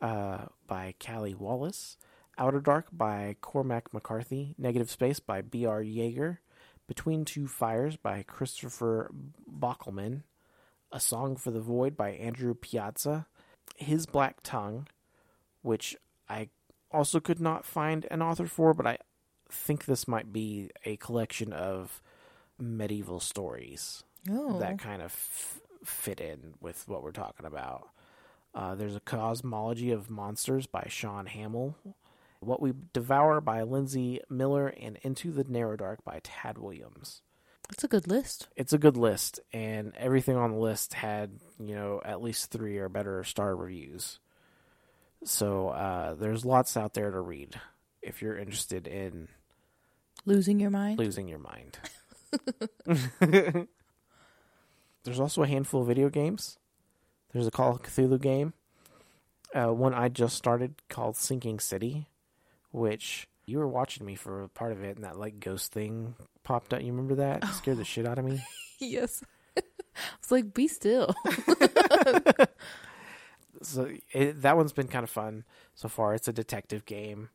Uh, 0.00 0.46
by 0.68 0.94
Kali 1.00 1.34
Wallace, 1.34 1.96
Outer 2.38 2.60
Dark 2.60 2.86
by 2.92 3.34
Cormac 3.40 3.92
McCarthy, 3.92 4.54
Negative 4.56 4.88
Space 4.88 5.18
by 5.18 5.42
B.R. 5.42 5.82
Yeager, 5.82 6.38
Between 6.88 7.24
Two 7.24 7.46
Fires 7.46 7.96
by 7.96 8.22
Christopher 8.24 9.10
Bockelman, 9.48 10.22
A 10.90 10.98
Song 10.98 11.36
for 11.36 11.50
the 11.52 11.60
Void 11.60 11.96
by 11.96 12.10
Andrew 12.10 12.54
Piazza, 12.54 13.26
His 13.76 14.06
Black 14.06 14.38
Tongue, 14.42 14.88
which 15.62 15.94
I 16.28 16.48
also 16.90 17.20
could 17.20 17.40
not 17.40 17.64
find 17.66 18.06
an 18.10 18.22
author 18.22 18.46
for, 18.46 18.72
but 18.74 18.86
I 18.86 18.98
think 19.50 19.84
this 19.84 20.08
might 20.08 20.32
be 20.32 20.70
a 20.84 20.96
collection 20.96 21.52
of 21.52 22.00
medieval 22.58 23.20
stories 23.20 24.02
Oh. 24.30 24.58
that 24.58 24.78
kind 24.78 25.00
of 25.00 25.12
f- 25.12 25.60
fit 25.84 26.20
in 26.20 26.54
with 26.60 26.88
what 26.88 27.02
we're 27.02 27.12
talking 27.12 27.46
about. 27.46 27.88
Uh, 28.54 28.74
there's 28.74 28.96
a 28.96 29.00
Cosmology 29.00 29.90
of 29.92 30.10
Monsters 30.10 30.66
by 30.66 30.86
Shaun 30.88 31.26
Hamill, 31.26 31.76
What 32.40 32.60
We 32.62 32.72
Devour 32.92 33.40
by 33.40 33.62
Linsey 33.62 34.20
Miller, 34.30 34.68
and 34.68 34.98
Into 35.02 35.32
the 35.32 35.44
Narrow 35.44 35.76
Dark 35.76 36.04
by 36.04 36.20
Tad 36.22 36.58
Williams. 36.58 37.22
That's 37.68 37.84
a 37.84 37.88
good 37.88 38.06
list. 38.08 38.48
It's 38.56 38.72
a 38.72 38.78
good 38.78 38.96
list, 38.96 39.40
and 39.52 39.92
everything 39.96 40.36
on 40.36 40.52
the 40.52 40.58
list 40.58 40.94
had, 40.94 41.32
you 41.58 41.74
know, 41.74 42.00
at 42.04 42.22
least 42.22 42.50
three 42.50 42.78
or 42.78 42.88
better 42.88 43.22
star 43.24 43.54
reviews. 43.54 44.20
So 45.24 45.68
uh, 45.68 46.14
there's 46.14 46.44
lots 46.44 46.76
out 46.76 46.94
there 46.94 47.10
to 47.10 47.20
read 47.20 47.60
if 48.00 48.22
you're 48.22 48.38
interested 48.38 48.86
in 48.86 49.28
Losing 50.24 50.60
your 50.60 50.70
mind. 50.70 50.98
losing 50.98 51.28
your 51.28 51.40
mind. 51.40 51.78
There's 55.04 55.20
also 55.20 55.42
a 55.42 55.48
handful 55.48 55.80
of 55.82 55.86
video 55.88 56.08
games. 56.10 56.58
There's 57.32 57.46
a 57.46 57.50
Call 57.50 57.72
of 57.72 57.82
Cthulhu 57.82 58.20
game, 58.20 58.52
uh, 59.54 59.72
one 59.72 59.94
I 59.94 60.08
just 60.08 60.36
started 60.36 60.74
called 60.88 61.16
Sinking 61.16 61.60
City, 61.60 62.08
which 62.70 63.28
you 63.46 63.58
were 63.58 63.68
watching 63.68 64.04
me 64.04 64.14
for 64.14 64.42
a 64.42 64.48
part 64.48 64.72
of 64.72 64.82
it, 64.82 64.96
and 64.96 65.04
that 65.04 65.18
like 65.18 65.40
ghost 65.40 65.72
thing 65.72 66.14
popped 66.44 66.74
up. 66.74 66.82
You 66.82 66.92
remember 66.92 67.16
that? 67.16 67.42
It 67.42 67.54
scared 67.54 67.78
the 67.78 67.84
shit 67.84 68.06
out 68.06 68.18
of 68.18 68.24
me. 68.24 68.42
yes. 68.78 69.22
it's 69.56 70.30
like 70.30 70.52
be 70.52 70.68
still. 70.68 71.14
so 73.62 73.90
it, 74.12 74.42
that 74.42 74.56
one's 74.56 74.72
been 74.72 74.88
kind 74.88 75.04
of 75.04 75.10
fun 75.10 75.44
so 75.74 75.88
far. 75.88 76.14
It's 76.14 76.28
a 76.28 76.32
detective 76.32 76.84
game. 76.84 77.30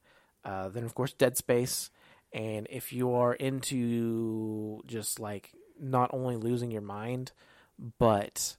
Uh, 0.46 0.70
then 0.70 0.84
of 0.84 0.94
course 0.94 1.14
Dead 1.14 1.38
Space, 1.38 1.90
and 2.34 2.68
if 2.70 2.94
you 2.94 3.14
are 3.14 3.34
into 3.34 4.82
just 4.86 5.20
like 5.20 5.52
not 5.80 6.12
only 6.14 6.36
losing 6.36 6.70
your 6.70 6.82
mind, 6.82 7.32
but 7.98 8.58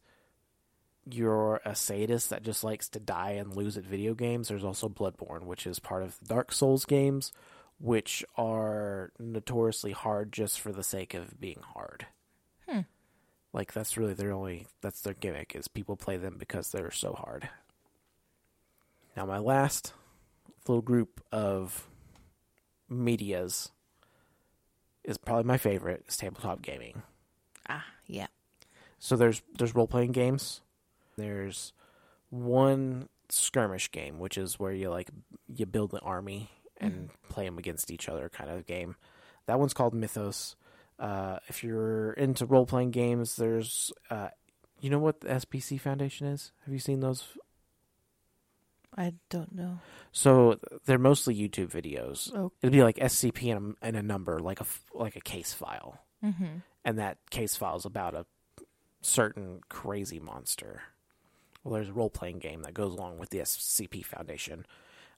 you're 1.11 1.61
a 1.65 1.75
sadist 1.75 2.31
that 2.31 2.43
just 2.43 2.65
likes 2.65 2.89
to 2.91 3.01
die 3.01 3.33
and 3.33 3.55
lose 3.55 3.77
at 3.77 3.85
video 3.85 4.15
games, 4.15 4.49
there's 4.49 4.65
also 4.65 4.89
Bloodborne, 4.89 5.45
which 5.45 5.67
is 5.67 5.79
part 5.79 6.03
of 6.03 6.19
the 6.19 6.27
Dark 6.27 6.53
Souls 6.53 6.85
games, 6.85 7.33
which 7.79 8.25
are 8.37 9.13
notoriously 9.19 9.93
hard 9.93 10.33
just 10.33 10.61
for 10.61 10.73
the 10.73 10.83
sake 10.83 11.15
of 11.15 11.39
being 11.41 11.61
hard. 11.75 12.07
Hmm. 12.69 12.81
Like 13.53 13.73
that's 13.73 13.97
really 13.97 14.15
their 14.15 14.33
only 14.33 14.67
that's 14.81 15.01
their 15.03 15.15
gimmick 15.15 15.55
is 15.55 15.69
people 15.69 15.97
play 15.97 16.17
them 16.17 16.37
because 16.39 16.71
they're 16.71 16.91
so 16.91 17.13
hard. 17.13 17.49
Now 19.17 19.27
my 19.27 19.39
last 19.39 19.93
little 20.67 20.83
group 20.83 21.23
of 21.31 21.89
medias 22.89 23.71
is 25.05 25.19
probably 25.19 25.45
my 25.45 25.59
favorite 25.59 26.05
is 26.09 26.17
tabletop 26.17 26.63
gaming. 26.63 27.03
ah, 27.69 27.85
yeah. 28.07 28.27
So 28.99 29.17
there's 29.17 29.43
there's 29.59 29.75
role 29.75 29.87
playing 29.87 30.13
games. 30.13 30.63
There's 31.17 31.73
one 32.31 33.09
skirmish 33.29 33.91
game, 33.91 34.19
which 34.19 34.37
is 34.39 34.59
where 34.59 34.73
you 34.73 34.91
like 34.91 35.11
you 35.55 35.67
build 35.67 35.93
an 35.93 36.01
army 36.03 36.51
and 36.79 37.11
play 37.29 37.45
them 37.45 37.59
against 37.59 37.91
each 37.91 38.09
other 38.09 38.29
kind 38.29 38.51
of 38.51 38.67
game. 38.67 38.97
That 39.47 39.59
one's 39.59 39.75
called 39.75 39.95
Mythos. 39.95 40.57
Uh, 40.99 41.39
if 41.49 41.65
you're 41.65 42.13
into 42.13 42.47
role 42.47 42.67
playing 42.67 42.91
games, 42.91 43.37
there's 43.37 43.93
uh, 44.11 44.29
you 44.81 44.91
know 44.91 44.99
what 44.99 45.21
the 45.21 45.29
SPC 45.29 45.81
Foundation 45.81 46.27
is? 46.27 46.53
Have 46.65 46.75
you 46.75 46.81
seen 46.81 47.01
those? 47.01 47.25
I 48.97 49.15
don't 49.29 49.53
know. 49.55 49.81
So 50.13 50.61
they're 50.87 50.99
mostly 50.99 51.35
YouTube 51.35 51.71
videos. 51.71 52.33
Oh. 52.33 52.53
It'd 52.63 52.73
be 52.73 52.85
like 52.85 52.97
SCP 52.97 53.55
and 53.55 53.75
a, 53.83 53.87
and 53.87 53.97
a 53.97 54.03
number, 54.03 54.39
like 54.39 54.61
a 54.61 54.67
like 54.93 55.17
a 55.17 55.21
case 55.21 55.53
file. 55.53 56.01
Mm-hmm. 56.25 56.61
and 56.87 56.99
that 56.99 57.19
case 57.29 57.55
file 57.55 57.77
is 57.77 57.85
about 57.85 58.15
a 58.15 58.25
certain 59.03 59.61
crazy 59.69 60.19
monster. 60.19 60.81
Well, 61.65 61.75
there's 61.75 61.89
a 61.89 61.95
role 61.95 62.11
playing 62.11 62.39
game 62.39 62.63
that 62.63 62.75
goes 62.75 62.93
along 62.93 63.19
with 63.19 63.31
the 63.31 63.39
SCP 63.39 64.05
Foundation. 64.05 64.67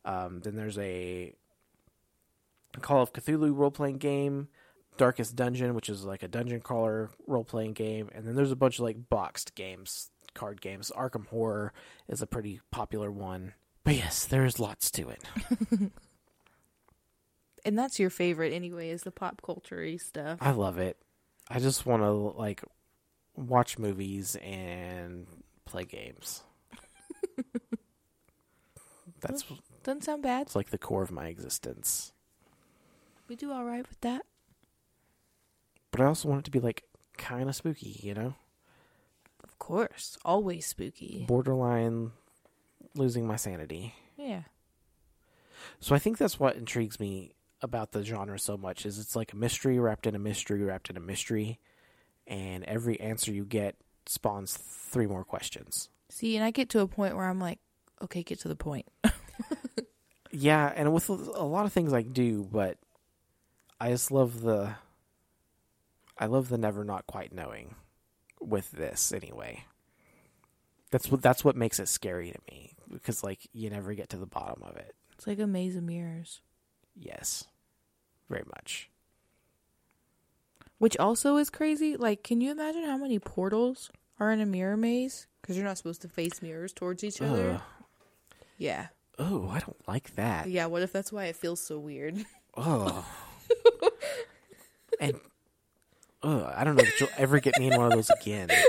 Um, 0.04 0.40
then 0.40 0.54
there's 0.56 0.78
a 0.78 1.32
Call 2.80 3.02
of 3.02 3.12
Cthulhu 3.12 3.54
role 3.54 3.70
playing 3.70 3.98
game. 3.98 4.48
Darkest 4.96 5.36
Dungeon, 5.36 5.74
which 5.74 5.88
is 5.88 6.04
like 6.04 6.22
a 6.22 6.28
dungeon 6.28 6.60
crawler 6.60 7.10
role 7.26 7.44
playing 7.44 7.74
game, 7.74 8.08
and 8.14 8.26
then 8.26 8.34
there's 8.34 8.52
a 8.52 8.56
bunch 8.56 8.78
of 8.78 8.84
like 8.84 9.10
boxed 9.10 9.54
games, 9.54 10.10
card 10.32 10.62
games. 10.62 10.90
Arkham 10.96 11.26
Horror 11.26 11.74
is 12.08 12.22
a 12.22 12.26
pretty 12.26 12.60
popular 12.70 13.10
one. 13.10 13.52
But 13.84 13.96
yes, 13.96 14.24
there's 14.24 14.58
lots 14.58 14.90
to 14.92 15.10
it. 15.10 15.22
And 17.66 17.76
that's 17.76 17.98
your 17.98 18.10
favorite 18.10 18.52
anyway, 18.52 18.90
is 18.90 19.02
the 19.02 19.10
pop 19.10 19.42
culture 19.42 19.98
stuff. 19.98 20.38
I 20.40 20.52
love 20.52 20.78
it. 20.78 20.98
I 21.50 21.58
just 21.58 21.84
want 21.84 22.00
to 22.04 22.12
like 22.12 22.62
watch 23.34 23.76
movies 23.76 24.36
and 24.36 25.26
play 25.66 25.84
games. 25.84 26.42
That's 29.20 29.44
Doesn't 29.82 30.04
sound 30.04 30.22
bad. 30.22 30.42
it's 30.42 30.56
like 30.56 30.70
the 30.70 30.78
core 30.78 31.02
of 31.02 31.10
my 31.10 31.26
existence. 31.28 32.12
We 33.28 33.36
do 33.36 33.52
all 33.52 33.64
right 33.64 33.86
with 33.88 34.00
that. 34.02 34.22
But 35.90 36.00
I 36.00 36.04
also 36.06 36.28
want 36.28 36.40
it 36.40 36.44
to 36.44 36.50
be 36.50 36.60
like 36.60 36.84
kind 37.16 37.48
of 37.48 37.56
spooky, 37.56 38.00
you 38.02 38.14
know? 38.14 38.34
Of 39.42 39.58
course. 39.58 40.18
Always 40.24 40.66
spooky. 40.66 41.24
Borderline 41.26 42.12
losing 42.94 43.26
my 43.26 43.36
sanity. 43.36 43.94
Yeah. 44.16 44.42
So 45.80 45.94
I 45.94 45.98
think 45.98 46.18
that's 46.18 46.38
what 46.38 46.56
intrigues 46.56 47.00
me 47.00 47.32
about 47.62 47.92
the 47.92 48.04
genre 48.04 48.38
so 48.38 48.56
much 48.56 48.84
is 48.84 48.98
it's 48.98 49.16
like 49.16 49.32
a 49.32 49.36
mystery 49.36 49.78
wrapped 49.78 50.06
in 50.06 50.14
a 50.14 50.18
mystery 50.18 50.62
wrapped 50.62 50.90
in 50.90 50.96
a 50.96 51.00
mystery 51.00 51.58
and 52.26 52.64
every 52.64 53.00
answer 53.00 53.32
you 53.32 53.44
get 53.46 53.76
spawns 54.08 54.56
three 54.56 55.06
more 55.06 55.24
questions. 55.24 55.88
See, 56.08 56.36
and 56.36 56.44
I 56.44 56.50
get 56.50 56.68
to 56.70 56.80
a 56.80 56.86
point 56.86 57.16
where 57.16 57.26
I'm 57.26 57.40
like, 57.40 57.58
okay, 58.02 58.22
get 58.22 58.40
to 58.40 58.48
the 58.48 58.56
point. 58.56 58.86
Yeah, 60.38 60.70
and 60.74 60.92
with 60.92 61.08
a 61.08 61.14
lot 61.14 61.64
of 61.64 61.72
things 61.72 61.94
I 61.94 62.02
do, 62.02 62.46
but 62.50 62.76
I 63.80 63.90
just 63.90 64.10
love 64.10 64.42
the 64.42 64.74
I 66.18 66.26
love 66.26 66.50
the 66.50 66.58
never 66.58 66.84
not 66.84 67.06
quite 67.06 67.32
knowing 67.32 67.74
with 68.38 68.70
this 68.70 69.12
anyway. 69.12 69.64
That's 70.90 71.10
what 71.10 71.22
that's 71.22 71.42
what 71.42 71.56
makes 71.56 71.80
it 71.80 71.88
scary 71.88 72.32
to 72.32 72.38
me 72.50 72.74
because 72.92 73.24
like 73.24 73.48
you 73.54 73.70
never 73.70 73.94
get 73.94 74.10
to 74.10 74.18
the 74.18 74.26
bottom 74.26 74.62
of 74.62 74.76
it. 74.76 74.94
It's 75.14 75.26
like 75.26 75.38
a 75.38 75.46
maze 75.46 75.74
of 75.74 75.84
mirrors. 75.84 76.42
Yes. 76.94 77.44
Very 78.28 78.44
much. 78.46 78.90
Which 80.78 80.96
also 80.98 81.36
is 81.36 81.50
crazy. 81.50 81.96
Like, 81.96 82.22
can 82.22 82.40
you 82.40 82.50
imagine 82.50 82.84
how 82.84 82.96
many 82.96 83.18
portals 83.18 83.90
are 84.20 84.30
in 84.30 84.40
a 84.40 84.46
mirror 84.46 84.76
maze? 84.76 85.26
Because 85.40 85.56
you're 85.56 85.64
not 85.64 85.78
supposed 85.78 86.02
to 86.02 86.08
face 86.08 86.42
mirrors 86.42 86.72
towards 86.72 87.02
each 87.04 87.22
other. 87.22 87.52
Ugh. 87.52 87.60
Yeah. 88.58 88.86
Oh, 89.18 89.48
I 89.48 89.60
don't 89.60 89.88
like 89.88 90.14
that. 90.16 90.48
Yeah, 90.48 90.66
what 90.66 90.82
if 90.82 90.92
that's 90.92 91.10
why 91.12 91.24
it 91.26 91.36
feels 91.36 91.60
so 91.60 91.78
weird? 91.78 92.24
Oh. 92.58 93.04
and 94.98 95.20
oh, 96.22 96.50
I 96.56 96.64
don't 96.64 96.74
know 96.74 96.84
if 96.84 96.98
you'll 96.98 97.10
ever 97.18 97.38
get 97.38 97.58
me 97.58 97.66
in 97.66 97.76
one 97.76 97.88
of 97.88 97.92
those 97.92 98.08
again. 98.08 98.48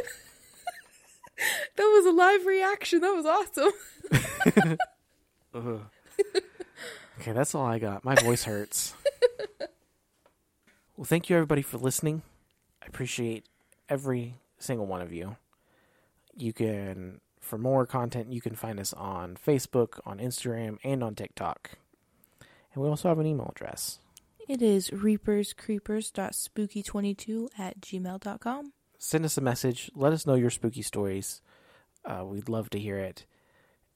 That 1.78 1.84
was 1.84 2.06
a 2.06 2.12
live 2.12 2.46
reaction. 2.46 3.00
That 3.00 3.14
was 3.14 3.26
awesome. 3.26 3.72
Okay, 7.20 7.32
that's 7.32 7.56
all 7.56 7.66
I 7.66 7.80
got. 7.80 8.04
My 8.04 8.16
voice 8.16 8.44
hurts. 8.44 8.94
Well, 10.98 11.06
thank 11.06 11.30
you 11.30 11.36
everybody 11.36 11.62
for 11.62 11.78
listening. 11.78 12.24
I 12.82 12.88
appreciate 12.88 13.46
every 13.88 14.34
single 14.58 14.88
one 14.88 15.02
of 15.02 15.14
you. 15.14 15.36
You 16.36 16.54
can, 16.54 17.22
for 17.40 17.60
more 17.60 17.86
content, 17.86 18.34
you 18.34 18.42
can 18.42 18.56
find 18.56 18.80
us 18.80 18.94
on 18.94 19.38
Facebook, 19.38 20.00
on 20.06 20.18
Instagram, 20.18 20.80
and 20.84 21.04
on 21.04 21.14
TikTok. 21.14 21.74
And 22.74 22.84
we 22.84 22.90
also 22.90 23.10
have 23.10 23.20
an 23.20 23.28
email 23.28 23.54
address. 23.56 24.00
It 24.48 24.62
is 24.62 24.90
reaperscreepers.spooky22 24.90 27.50
at 27.60 27.82
gmail.com. 27.82 28.74
Send 28.98 29.26
us 29.26 29.38
a 29.38 29.42
message. 29.42 29.92
Let 29.94 30.14
us 30.14 30.26
know 30.26 30.34
your 30.34 30.50
spooky 30.50 30.82
stories. 30.82 31.44
Uh, 32.04 32.26
we'd 32.26 32.50
love 32.50 32.72
to 32.72 32.80
hear 32.80 32.98
it. 32.98 33.28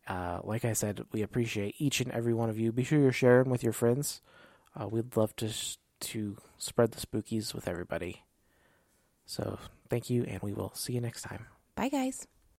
Uh, 0.08 0.40
like 0.44 0.66
I 0.66 0.74
said, 0.74 1.02
we 1.12 1.24
appreciate 1.24 1.76
each 1.80 2.02
and 2.02 2.12
every 2.12 2.34
one 2.34 2.50
of 2.50 2.60
you. 2.60 2.72
Be 2.72 2.84
sure 2.84 3.00
you're 3.00 3.12
sharing 3.12 3.50
with 3.50 3.64
your 3.64 3.74
friends. 3.74 4.22
Uh, 4.80 4.88
we'd 4.88 5.16
love 5.16 5.36
to 5.38 5.52
to 6.02 6.38
spread 6.58 6.92
the 6.92 7.06
spookies 7.06 7.54
with 7.54 7.68
everybody. 7.68 8.24
So 9.26 9.60
thank 9.90 10.10
you, 10.10 10.24
and 10.24 10.42
we 10.42 10.54
will 10.54 10.74
see 10.76 10.94
you 10.94 11.02
next 11.02 11.22
time. 11.22 11.48
Bye, 11.76 11.90
guys. 11.90 12.28